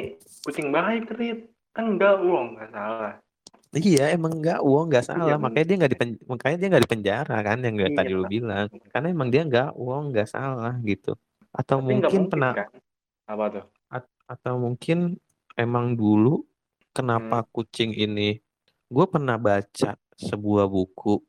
kucing 0.46 0.70
baik 0.70 1.10
Rit. 1.14 1.50
kan 1.72 1.96
gawang 1.96 2.52
nggak 2.52 2.68
salah. 2.68 3.16
Iya 3.72 4.12
emang 4.12 4.36
nggak 4.44 4.60
uang 4.60 4.92
nggak 4.92 5.06
salah 5.08 5.32
Iya, 5.32 5.36
makanya 5.40 5.64
dia 5.64 5.76
nggak 5.80 5.92
dipen 5.96 6.08
makanya 6.28 6.56
dia 6.60 6.68
nggak 6.68 6.84
dipenjara 6.84 7.36
kan 7.40 7.58
yang 7.64 7.76
Iya, 7.80 7.88
tadi 7.96 8.12
lu 8.12 8.24
bilang 8.28 8.68
karena 8.92 9.06
emang 9.08 9.28
dia 9.32 9.42
nggak 9.48 9.70
uang 9.80 10.12
nggak 10.12 10.28
salah 10.28 10.76
gitu 10.84 11.16
atau 11.48 11.76
Tapi 11.80 11.86
mungkin 11.88 12.04
mungkin 12.04 12.22
pernah 12.28 12.52
kan? 12.52 12.68
Apa 13.24 13.44
tuh? 13.48 13.64
atau 14.28 14.54
mungkin 14.60 15.16
emang 15.56 15.96
dulu 15.96 16.44
kenapa 16.92 17.48
kucing 17.48 17.96
ini 17.96 18.40
gue 18.92 19.06
pernah 19.08 19.40
baca 19.40 19.96
sebuah 20.20 20.68
buku 20.68 21.20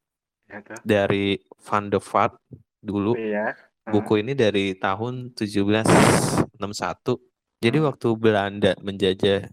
Ya, 0.52 0.60
dari 0.86 1.40
Van 1.64 1.88
de 1.88 1.98
Vaart 1.98 2.36
dulu 2.84 3.16
Iya. 3.16 3.56
Buku 3.86 4.20
ini 4.20 4.32
dari 4.32 4.74
tahun 4.74 5.36
1761 5.36 7.20
jadi 7.60 7.78
Hmm. 7.80 7.88
waktu 7.88 8.08
Belanda 8.16 8.72
menjajah 8.80 9.48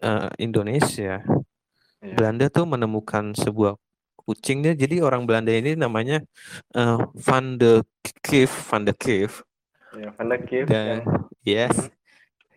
eh, 0.00 0.28
Indonesia 0.38 1.20
Iya. 2.00 2.16
Belanda 2.16 2.48
tuh 2.48 2.64
menemukan 2.64 3.36
sebuah 3.36 3.76
kucingnya. 4.16 4.72
Jadi 4.72 5.04
orang 5.04 5.28
Belanda 5.28 5.52
ini 5.52 5.76
namanya 5.76 6.24
eh, 6.72 6.98
Van 7.12 7.60
de 7.60 7.84
Kief, 8.24 8.48
Van 8.72 8.88
de 8.88 8.96
Kief. 8.96 9.44
Ya, 9.92 10.08
Van 10.16 10.32
der 10.32 10.40
Kief 10.40 10.64
Dan 10.64 10.80
yang 10.80 11.00
yes. 11.44 11.76
Mhm. 11.76 11.92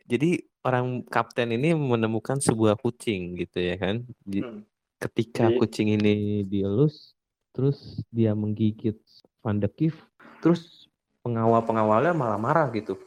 Jadi 0.07 0.29
orang 0.63 1.03
kapten 1.03 1.51
ini 1.51 1.75
menemukan 1.75 2.39
sebuah 2.39 2.79
kucing 2.79 3.35
gitu 3.35 3.59
ya 3.59 3.75
kan. 3.75 4.07
Di- 4.23 4.39
hmm, 4.39 4.63
ketika 4.95 5.51
Di- 5.51 5.59
kucing 5.59 5.91
ini 5.91 6.47
dielus, 6.47 7.11
terus 7.51 7.99
dia 8.07 8.31
menggigit 8.31 8.95
Van 9.43 9.59
de 9.59 9.67
Kief, 9.67 9.99
terus 10.39 10.82
pengawal-pengawalnya 11.23 12.13
malah 12.13 12.37
marah 12.37 12.67
gitu. 12.75 12.99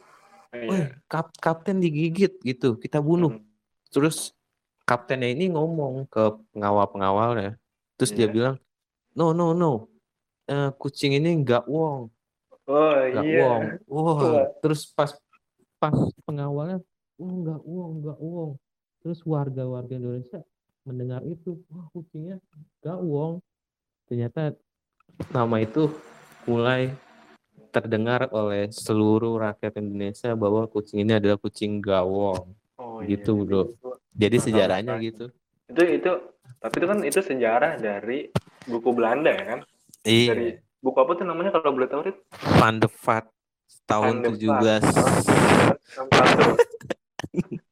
iya. 0.51 0.67
Woi, 0.67 0.81
kap 1.05 1.29
kapten 1.37 1.77
digigit 1.77 2.41
gitu, 2.41 2.75
kita 2.75 2.97
bunuh. 2.99 3.37
Hmm, 3.37 3.45
Terus 3.93 4.33
kaptennya 4.83 5.31
ini 5.31 5.53
ngomong 5.53 6.09
ke 6.09 6.23
pengawal-pengawalnya. 6.51 7.55
Terus 7.95 8.11
dia 8.11 8.25
Iya. 8.27 8.33
bilang, 8.33 8.55
no, 9.13 9.31
no, 9.31 9.53
no. 9.53 9.87
Eh, 10.47 10.71
kucing 10.79 11.11
ini 11.13 11.43
nggak 11.43 11.67
wong, 11.67 12.07
Oh 12.67 12.95
nggak 12.95 13.25
iya. 13.25 13.43
wong. 13.43 13.61
Wah, 13.87 14.15
Wah. 14.17 14.45
terus 14.63 14.87
pas 14.91 15.11
pas 15.77 15.93
pengawalnya, 16.23 16.79
oh 17.19 17.31
nggak 17.31 17.61
wong, 17.63 17.91
nggak 18.01 18.19
wong. 18.19 18.51
Terus 19.03 19.19
warga-warga 19.27 19.93
Indonesia 19.93 20.39
mendengar 20.87 21.21
itu, 21.27 21.59
wah 21.67 21.85
kucingnya 21.91 22.39
nggak 22.79 22.99
wong. 23.03 23.43
Ternyata 24.07 24.55
nama 25.35 25.59
itu 25.59 25.91
mulai 26.47 26.95
terdengar 27.77 28.25
oleh 28.31 28.69
seluruh 28.69 29.37
rakyat 29.37 29.77
Indonesia 29.77 30.33
bahwa 30.33 30.65
kucing 30.65 31.05
ini 31.05 31.13
adalah 31.15 31.37
kucing 31.37 31.77
gawong. 31.77 32.53
Oh 32.77 33.01
Gitu, 33.01 33.33
iya. 33.33 33.45
bro. 33.45 33.61
Itu, 33.69 33.89
Jadi 34.17 34.37
sejarahnya 34.41 34.93
sekali. 34.97 35.07
gitu. 35.07 35.25
itu 35.67 35.83
itu 35.99 36.11
tapi 36.57 36.79
itu 36.79 36.87
kan 36.87 36.99
itu 37.03 37.19
sejarah 37.19 37.75
dari 37.75 38.31
buku 38.65 38.89
Belanda 38.91 39.29
ya 39.29 39.43
kan? 39.45 39.59
Iya. 40.01 40.27
Dari 40.33 40.47
buku 40.79 40.97
apa 40.97 41.11
tuh 41.13 41.25
namanya 41.27 41.51
kalau 41.51 41.75
boleh 41.75 41.85
tahu 41.85 42.01
Rit? 42.07 42.17
Van 42.57 42.79
de 42.79 42.87
Vaart 42.87 43.27
tahun 43.85 44.13
Van 44.15 44.23
de 44.23 44.29
Vaart. 44.47 44.83
17 44.87 47.57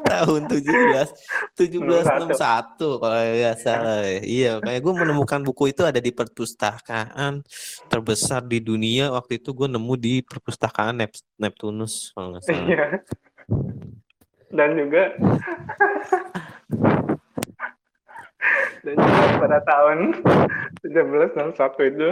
tahun 0.10 0.48
17 0.48 1.56
1761 1.56 3.00
kalau 3.00 3.18
nggak 3.20 3.56
salah 3.60 4.00
ya. 4.04 4.20
iya 4.24 4.52
kayak 4.60 4.80
gue 4.80 4.94
menemukan 4.94 5.40
buku 5.44 5.72
itu 5.72 5.82
ada 5.84 6.00
di 6.00 6.12
perpustakaan 6.12 7.44
terbesar 7.88 8.44
di 8.44 8.58
dunia. 8.60 9.12
Waktu 9.12 9.40
itu 9.40 9.52
gue 9.52 9.68
nemu 9.68 9.94
di 9.96 10.14
perpustakaan 10.24 11.00
Nep- 11.04 11.24
Neptunus 11.36 12.12
kalau 12.16 12.36
nggak 12.36 12.44
salah. 12.44 12.64
Iya. 12.66 12.86
Dan 14.50 14.70
juga 14.74 15.02
dan 18.84 18.94
juga 18.96 19.36
pada 19.38 19.58
tahun 19.62 19.98
1761 20.82 21.92
itu 21.92 22.08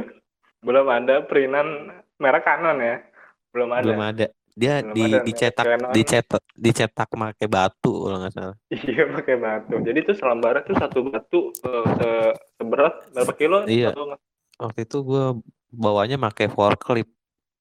belum 0.62 0.86
ada 0.90 1.24
perintan 1.24 1.98
merek 2.20 2.44
Canon 2.44 2.78
ya. 2.82 3.02
Belum 3.50 3.70
ada. 3.72 3.84
Belum 3.86 4.02
ada 4.04 4.26
dia 4.58 4.82
Belum 4.82 4.90
di 4.92 5.02
ada 5.06 5.18
dicetak 5.22 5.64
Canon. 5.64 5.90
dicetak 5.92 6.42
dicetak 6.52 7.08
pakai 7.08 7.46
batu 7.46 7.92
kalau 8.02 8.18
nggak 8.18 8.32
salah 8.32 8.56
iya 8.82 9.02
pakai 9.08 9.36
batu 9.36 9.74
jadi 9.78 9.98
itu 10.00 10.12
selembaran 10.12 10.62
tuh 10.62 10.74
satu 10.74 10.98
batu 11.04 11.40
eh, 11.56 11.86
se 11.94 12.08
seberat 12.56 12.94
berapa 13.08 13.32
kilo 13.32 13.58
Iya. 13.64 13.88
Satu 13.88 14.02
nggak? 14.04 14.20
waktu 14.58 14.80
itu 14.82 14.96
gue 15.00 15.24
bawanya 15.70 16.16
pakai 16.18 16.46
forklift 16.48 17.14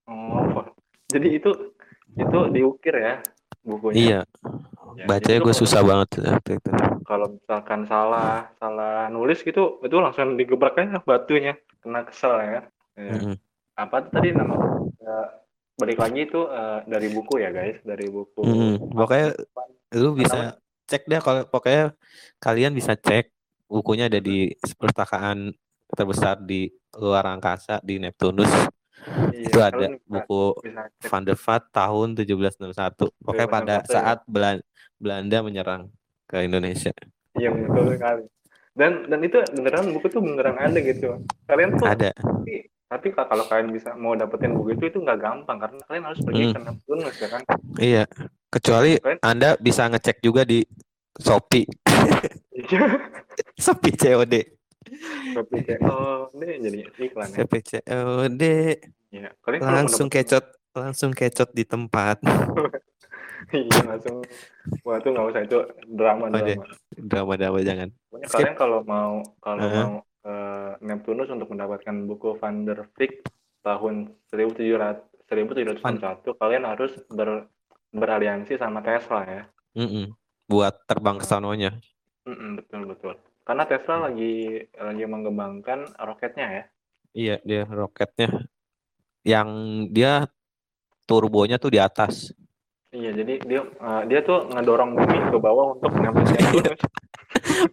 oh 0.06 0.66
jadi 1.08 1.38
itu 1.38 1.52
itu 2.16 2.40
diukir 2.50 2.96
ya 2.96 3.16
bukunya 3.62 3.96
iya 3.96 4.22
Ya, 4.98 5.06
bacanya 5.06 5.38
gue 5.38 5.46
kalau- 5.48 5.62
susah 5.62 5.82
banget 5.82 6.10
waktu 6.18 6.58
itu 6.58 6.70
kalau 7.04 7.30
misalkan 7.30 7.86
salah 7.86 8.50
salah 8.58 9.06
nulis 9.08 9.38
gitu 9.40 9.78
itu 9.78 9.94
langsung 9.96 10.34
digebrak 10.34 10.74
aja 10.74 10.98
batunya 11.00 11.54
kena 11.78 12.02
kesel 12.02 12.34
ya 12.36 12.62
Ya. 12.98 13.14
Mm-mm. 13.14 13.38
apa 13.78 13.96
tuh 14.02 14.12
tadi 14.12 14.34
nama 14.34 14.58
eh, 14.98 15.28
balik 15.78 15.98
lagi 15.98 16.26
itu 16.26 16.42
eh, 16.44 16.80
dari 16.86 17.08
buku 17.08 17.34
ya 17.38 17.50
guys? 17.50 17.78
Dari 17.82 18.08
buku 18.08 18.42
Mm-mm. 18.42 18.74
pokoknya 18.92 19.28
lu 19.94 20.14
bisa 20.14 20.58
cek 20.84 21.06
deh 21.06 21.20
kalau 21.20 21.46
pokoknya 21.46 21.94
kalian 22.38 22.74
bisa 22.74 22.94
cek 22.94 23.30
bukunya 23.66 24.08
ada 24.08 24.18
di 24.18 24.50
perpustakaan 24.74 25.54
terbesar 25.88 26.40
di 26.40 26.68
luar 26.94 27.30
angkasa 27.30 27.80
di 27.80 27.96
Neptunus. 27.98 28.50
Iya, 29.30 29.46
itu 29.46 29.60
ada 29.60 29.86
bisa- 29.88 30.02
buku 30.04 30.44
bisa 30.60 30.84
cek. 30.90 31.08
Van 31.08 31.24
der 31.24 31.38
Vaart 31.38 31.66
tahun 31.70 32.08
1761 32.16 33.14
pokoknya 33.20 33.48
pada 33.48 33.76
ya. 33.78 33.86
saat 33.86 34.20
Belan- 34.26 34.66
Belanda 34.98 35.38
menyerang 35.40 35.94
ke 36.26 36.42
Indonesia. 36.42 36.92
Iya 37.34 37.54
betul 37.54 37.94
sekali. 37.94 38.26
Dan 38.74 39.06
dan 39.06 39.20
itu 39.22 39.38
beneran 39.54 39.90
buku 39.92 40.06
tuh 40.08 40.20
beneran 40.20 40.58
ada 40.58 40.78
gitu. 40.78 41.22
Kalian 41.46 41.78
tuh 41.78 41.86
ada 41.86 42.10
tapi, 42.88 43.06
tapi 43.06 43.08
ka- 43.12 43.28
kalau 43.28 43.44
kalian 43.44 43.70
bisa 43.70 43.92
mau 43.94 44.14
dapetin 44.14 44.52
buku 44.52 44.74
itu 44.74 44.88
itu 44.88 44.98
nggak 44.98 45.18
gampang 45.18 45.58
karena 45.58 45.80
kalian 45.84 46.06
harus 46.06 46.20
pergi 46.20 46.42
Hmm. 46.42 46.54
ke 46.54 46.60
Neptunus 46.62 47.16
ya 47.16 47.28
kan? 47.30 47.42
Iya. 47.78 48.04
Kecuali 48.48 48.92
Kalian- 48.96 49.22
anda 49.22 49.50
bisa 49.58 49.84
ngecek 49.86 50.18
juga 50.20 50.42
di 50.42 50.64
Shopee. 51.14 51.68
Shopee 53.58 53.94
COD 53.94 54.34
oh 55.84 56.32
ini 56.34 56.64
jadi 56.64 56.80
iklan 57.02 57.28
ya? 57.28 57.38
Shopee 57.38 57.62
COD 57.62 58.44
Iya. 59.10 59.30
kalian 59.38 59.62
langsung 59.62 60.08
dapetin- 60.08 60.24
kecot 60.26 60.46
langsung 60.74 61.12
kecot 61.12 61.50
di 61.52 61.64
tempat. 61.64 62.18
Iya 63.48 63.80
langsung. 63.88 64.20
Wah 64.84 65.00
itu 65.00 65.08
nggak 65.08 65.26
usah 65.26 65.42
itu 65.42 65.58
drama 65.88 66.28
Oh, 66.28 66.36
iya. 66.36 66.60
drama. 66.60 66.68
drama-drama 67.00 67.60
jangan. 67.64 67.90
Pokoknya 68.06 68.28
kalian 68.30 68.56
kalau 68.58 68.80
mau 68.84 69.12
kalau 69.40 69.62
Uh-huh. 69.62 69.86
mau 69.88 69.94
ke 70.28 70.40
Neptunus 70.84 71.32
untuk 71.32 71.48
mendapatkan 71.56 71.96
buku 72.04 72.36
Van 72.36 72.68
der 72.68 72.84
Vliet 73.00 73.24
tahun 73.64 74.12
1700 74.28 75.32
1761 75.32 76.40
kalian 76.40 76.64
harus 76.68 76.92
ber, 77.08 77.48
beraliansi 77.96 78.60
sama 78.60 78.84
Tesla 78.84 79.24
ya. 79.24 79.44
Mm-mm. 79.80 80.12
buat 80.48 80.84
terbang 80.84 81.20
ke 81.20 81.26
sanonya 81.28 81.72
Mm-mm, 82.28 82.60
betul 82.60 82.92
betul. 82.92 83.16
Karena 83.48 83.64
Tesla 83.64 84.12
lagi 84.12 84.60
lagi 84.76 85.04
mengembangkan 85.08 85.96
roketnya 85.96 86.48
ya. 86.52 86.64
iya 87.16 87.36
dia 87.48 87.64
roketnya 87.64 88.52
yang 89.24 89.48
dia 89.96 90.28
turbonya 91.08 91.56
tuh 91.56 91.72
di 91.72 91.80
atas 91.80 92.36
Iya, 92.88 93.12
jadi 93.20 93.34
dia 93.44 93.62
eh, 93.68 94.04
dia 94.08 94.20
tuh 94.24 94.48
ngedorong 94.48 94.96
bumi 94.96 95.20
ke 95.28 95.38
bawah 95.44 95.76
untuk 95.76 95.92
nyampe. 96.00 96.24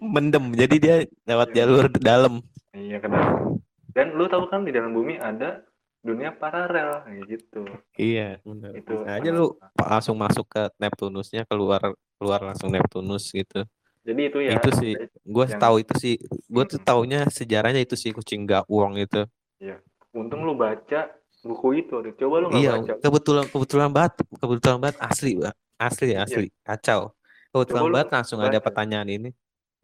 mendem 0.00 0.44
jadi 0.52 0.76
dia 0.76 0.96
lewat 1.24 1.48
Iya. 1.48 1.56
jalur 1.56 1.84
dalam 1.92 2.34
iya, 2.72 2.96
ke 2.98 3.06
dalam. 3.06 3.58
Dan 3.90 4.06
lu 4.12 4.26
tahu 4.26 4.46
kan 4.46 4.62
di 4.62 4.70
dalam 4.70 4.90
bumi 4.90 5.16
ada 5.16 5.62
dunia 6.00 6.30
paralel 6.30 7.00
kayak 7.00 7.22
gitu. 7.30 7.62
iya 7.96 8.36
benar 8.42 8.74
Itu 8.74 8.92
Bisa 8.98 9.08
aja 9.14 9.30
lu 9.30 9.46
langsung 9.74 10.16
masuk 10.16 10.44
ke 10.44 10.62
Neptunusnya 10.76 11.42
keluar 11.44 11.80
keluar 12.14 12.40
langsung 12.42 12.68
Neptunus 12.68 13.30
gitu 13.30 13.64
Jadi 14.04 14.20
itu 14.22 14.38
ya. 14.38 14.52
itu 14.54 14.70
sih 14.74 14.92
gue 15.22 15.44
yang- 15.46 15.56
tahu 15.56 15.80
itu 15.80 15.94
sih 15.96 16.14
gue 16.44 16.64
tuh 16.66 16.76
Mm-mm. 16.76 16.84
taunya 16.84 17.20
sejarahnya 17.26 17.80
itu 17.80 17.94
sih 17.94 18.10
kucing 18.10 18.44
gak 18.44 18.68
uang 18.68 18.98
itu 18.98 19.24
Untung 20.12 20.44
lu 20.44 20.54
baca 20.54 21.10
buku 21.40 21.82
itu. 21.82 21.98
Coba 22.14 22.36
lu 22.38 22.46
nggak 22.48 22.60
iya 22.60 22.72
baca. 22.78 22.92
kebetulan 23.00 23.44
kebetulan 23.48 23.90
banget 23.90 24.12
kebetulan 24.34 24.78
banget 24.78 24.96
asli 25.00 25.32
Mbak. 25.34 25.54
asli 25.76 26.06
Iya. 26.08 26.18
asli 26.22 26.46
kacau 26.62 27.00
kebetulan 27.48 27.82
Coba 27.82 27.92
banget 27.94 28.08
langsung 28.12 28.38
ada 28.38 28.50
baca. 28.52 28.62
pertanyaan 28.62 29.08
ini 29.08 29.30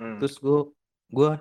Hmm. 0.01 0.17
terus 0.17 0.41
gue 0.41 0.73
gue 1.13 1.33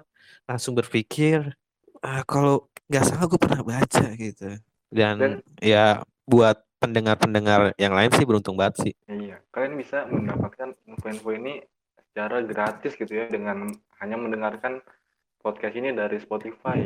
langsung 0.43 0.75
berpikir 0.75 1.55
ah, 2.03 2.27
kalau 2.27 2.67
nggak 2.91 3.05
salah 3.07 3.25
gue 3.31 3.39
pernah 3.39 3.63
baca 3.63 4.05
gitu 4.19 4.59
dan, 4.91 5.15
Dan- 5.15 5.41
ya 5.63 6.03
buat 6.27 6.59
pendengar-pendengar 6.79 7.75
yang 7.79 7.95
lain 7.95 8.11
sih 8.11 8.27
beruntung 8.27 8.59
banget 8.59 8.75
sih 8.87 8.93
Iya, 9.07 9.39
kalian 9.55 9.79
bisa 9.79 10.03
mendapatkan 10.07 10.75
info-info 10.87 11.31
ini 11.35 11.63
secara 12.11 12.43
gratis 12.43 12.99
gitu 12.99 13.15
ya 13.15 13.31
dengan 13.31 13.71
hanya 14.03 14.15
mendengarkan 14.19 14.83
podcast 15.39 15.75
ini 15.79 15.95
dari 15.95 16.19
Spotify. 16.19 16.83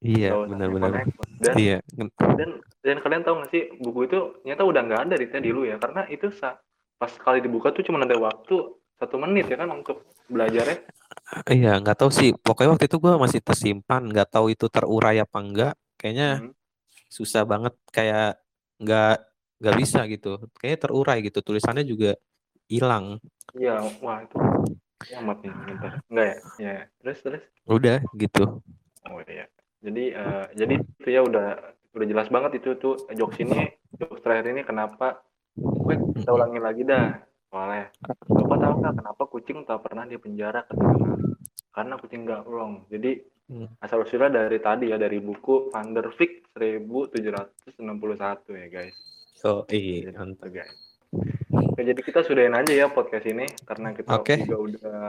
iya 0.00 0.32
benar-benar. 0.32 1.04
Dan 1.36 1.54
iya 1.60 1.78
dan 2.16 2.56
dan 2.80 2.96
kalian 3.04 3.20
tahu 3.20 3.44
nggak 3.44 3.50
sih 3.52 3.62
buku 3.76 4.08
itu 4.08 4.18
ternyata 4.40 4.64
udah 4.64 4.80
nggak 4.88 5.00
ada 5.08 5.16
di 5.20 5.28
dulu 5.28 5.68
ya 5.68 5.76
karena 5.76 6.08
itu 6.08 6.32
sa 6.32 6.56
pas 6.96 7.12
sekali 7.12 7.44
dibuka 7.44 7.72
tuh 7.72 7.84
cuma 7.84 8.00
ada 8.00 8.16
waktu 8.16 8.79
satu 9.00 9.16
menit 9.16 9.48
ya 9.48 9.56
kan 9.56 9.68
untuk 9.72 10.04
belajarnya. 10.28 10.78
iya 11.50 11.78
nggak 11.80 11.96
tahu 11.98 12.10
sih 12.12 12.30
pokoknya 12.36 12.70
waktu 12.76 12.86
itu 12.90 12.98
gue 13.02 13.12
masih 13.18 13.40
tersimpan 13.42 14.02
nggak 14.10 14.28
tahu 14.34 14.46
itu 14.54 14.66
terurai 14.70 15.16
apa 15.24 15.38
enggak 15.40 15.72
kayaknya 15.98 16.28
Hmm. 16.44 16.52
susah 17.10 17.42
banget 17.42 17.74
kayak 17.90 18.38
nggak 18.78 19.14
nggak 19.60 19.76
bisa 19.82 20.00
gitu 20.08 20.28
kayaknya 20.58 20.78
terurai 20.84 21.18
gitu 21.26 21.38
tulisannya 21.42 21.84
juga 21.84 22.14
hilang 22.70 23.18
Iya, 23.50 23.82
wah 23.98 24.22
itu 24.22 24.36
kiamat 25.02 25.42
nih 25.42 25.50
bentar. 25.50 25.92
Enggak 26.06 26.26
ya? 26.30 26.36
Ya, 26.62 26.74
terus 27.02 27.18
terus. 27.24 27.42
udah 27.66 27.98
gitu 28.14 28.62
Oh 29.10 29.20
iya. 29.26 29.46
Jadi 29.82 30.04
eh, 30.14 30.44
jadi 30.54 30.74
itu 30.78 31.08
ya 31.10 31.20
udah 31.26 31.46
udah 31.96 32.06
jelas 32.06 32.28
banget 32.30 32.62
itu 32.62 32.78
tuh 32.78 32.94
jokes 33.18 33.42
ini 33.42 33.74
jokes 33.98 34.22
terakhir 34.22 34.54
ini 34.54 34.62
kenapa 34.62 35.18
gue 35.58 35.94
kita 36.14 36.30
ulangin 36.30 36.62
lagi 36.62 36.82
dah 36.86 37.18
soalnya 37.50 37.90
bapak 38.30 38.56
tahu 38.62 38.74
nggak 38.80 38.94
kenapa 39.02 39.22
kucing 39.26 39.58
tak 39.66 39.82
pernah 39.82 40.06
di 40.06 40.16
penjara 40.16 40.62
ketika 40.64 40.94
kali 40.94 41.34
karena 41.70 41.94
kucing 41.98 42.22
nggak 42.24 42.42
wrong 42.46 42.86
jadi 42.86 43.20
Hmm. 43.50 43.66
asal 43.82 44.06
usulnya 44.06 44.46
dari 44.46 44.62
tadi 44.62 44.94
ya 44.94 44.96
dari 44.96 45.18
buku 45.18 45.74
Van 45.74 45.90
der 45.90 46.14
Vliet 46.14 46.54
1761 46.54 48.46
ya 48.54 48.66
guys 48.70 48.94
oh 49.42 49.66
iya 49.74 50.14
mantap. 50.14 50.54
Guys. 50.54 50.70
Oke, 51.50 51.82
jadi 51.82 51.98
kita 51.98 52.22
sudahin 52.22 52.54
aja 52.54 52.70
ya 52.70 52.86
podcast 52.86 53.26
ini 53.26 53.50
karena 53.66 53.90
kita 53.90 54.14
Oke. 54.14 54.46
juga 54.46 54.54
udah 54.54 55.02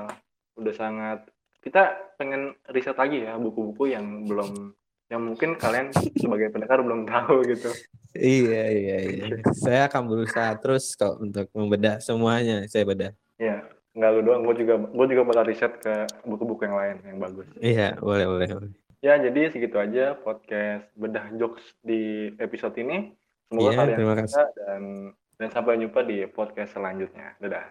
udah 0.58 0.74
sangat 0.74 1.30
kita 1.62 2.18
pengen 2.18 2.58
riset 2.74 2.98
lagi 2.98 3.22
ya 3.22 3.38
buku-buku 3.38 3.94
yang 3.94 4.26
belum 4.26 4.74
yang 5.12 5.22
mungkin 5.28 5.60
kalian 5.60 5.92
sebagai 6.16 6.56
pendengar 6.56 6.80
belum 6.80 7.04
tahu 7.04 7.44
gitu. 7.44 7.68
Iya 8.16 8.64
iya 8.72 8.98
iya. 9.04 9.26
Saya 9.52 9.92
akan 9.92 10.08
berusaha 10.08 10.56
terus 10.64 10.96
kok 10.96 11.20
untuk 11.20 11.52
membedah 11.52 12.00
semuanya. 12.00 12.64
Saya 12.72 12.88
bedah. 12.88 13.12
Ya, 13.36 13.68
nggak 13.92 14.10
lu 14.16 14.20
doang, 14.24 14.42
gue 14.48 14.64
juga 14.64 14.80
gue 14.80 15.06
juga 15.12 15.22
bakal 15.28 15.44
riset 15.52 15.74
ke 15.84 16.08
buku-buku 16.24 16.64
yang 16.64 16.78
lain 16.80 16.96
yang 17.04 17.20
bagus. 17.20 17.48
Iya 17.60 18.00
boleh 18.00 18.26
boleh. 18.26 18.48
boleh. 18.56 18.72
Ya, 19.02 19.18
jadi 19.18 19.50
segitu 19.52 19.76
aja 19.82 20.16
podcast 20.16 20.88
bedah 20.96 21.28
jokes 21.36 21.64
di 21.84 22.32
episode 22.40 22.78
ini. 22.80 23.12
Semoga 23.52 23.68
Iya 23.68 23.78
kalian 23.84 23.98
terima 24.00 24.16
kasih. 24.16 24.46
dan 24.56 24.82
dan 25.42 25.50
sampai 25.52 25.82
jumpa 25.82 26.00
di 26.08 26.24
podcast 26.30 26.72
selanjutnya. 26.78 27.36
Dadah. 27.42 27.66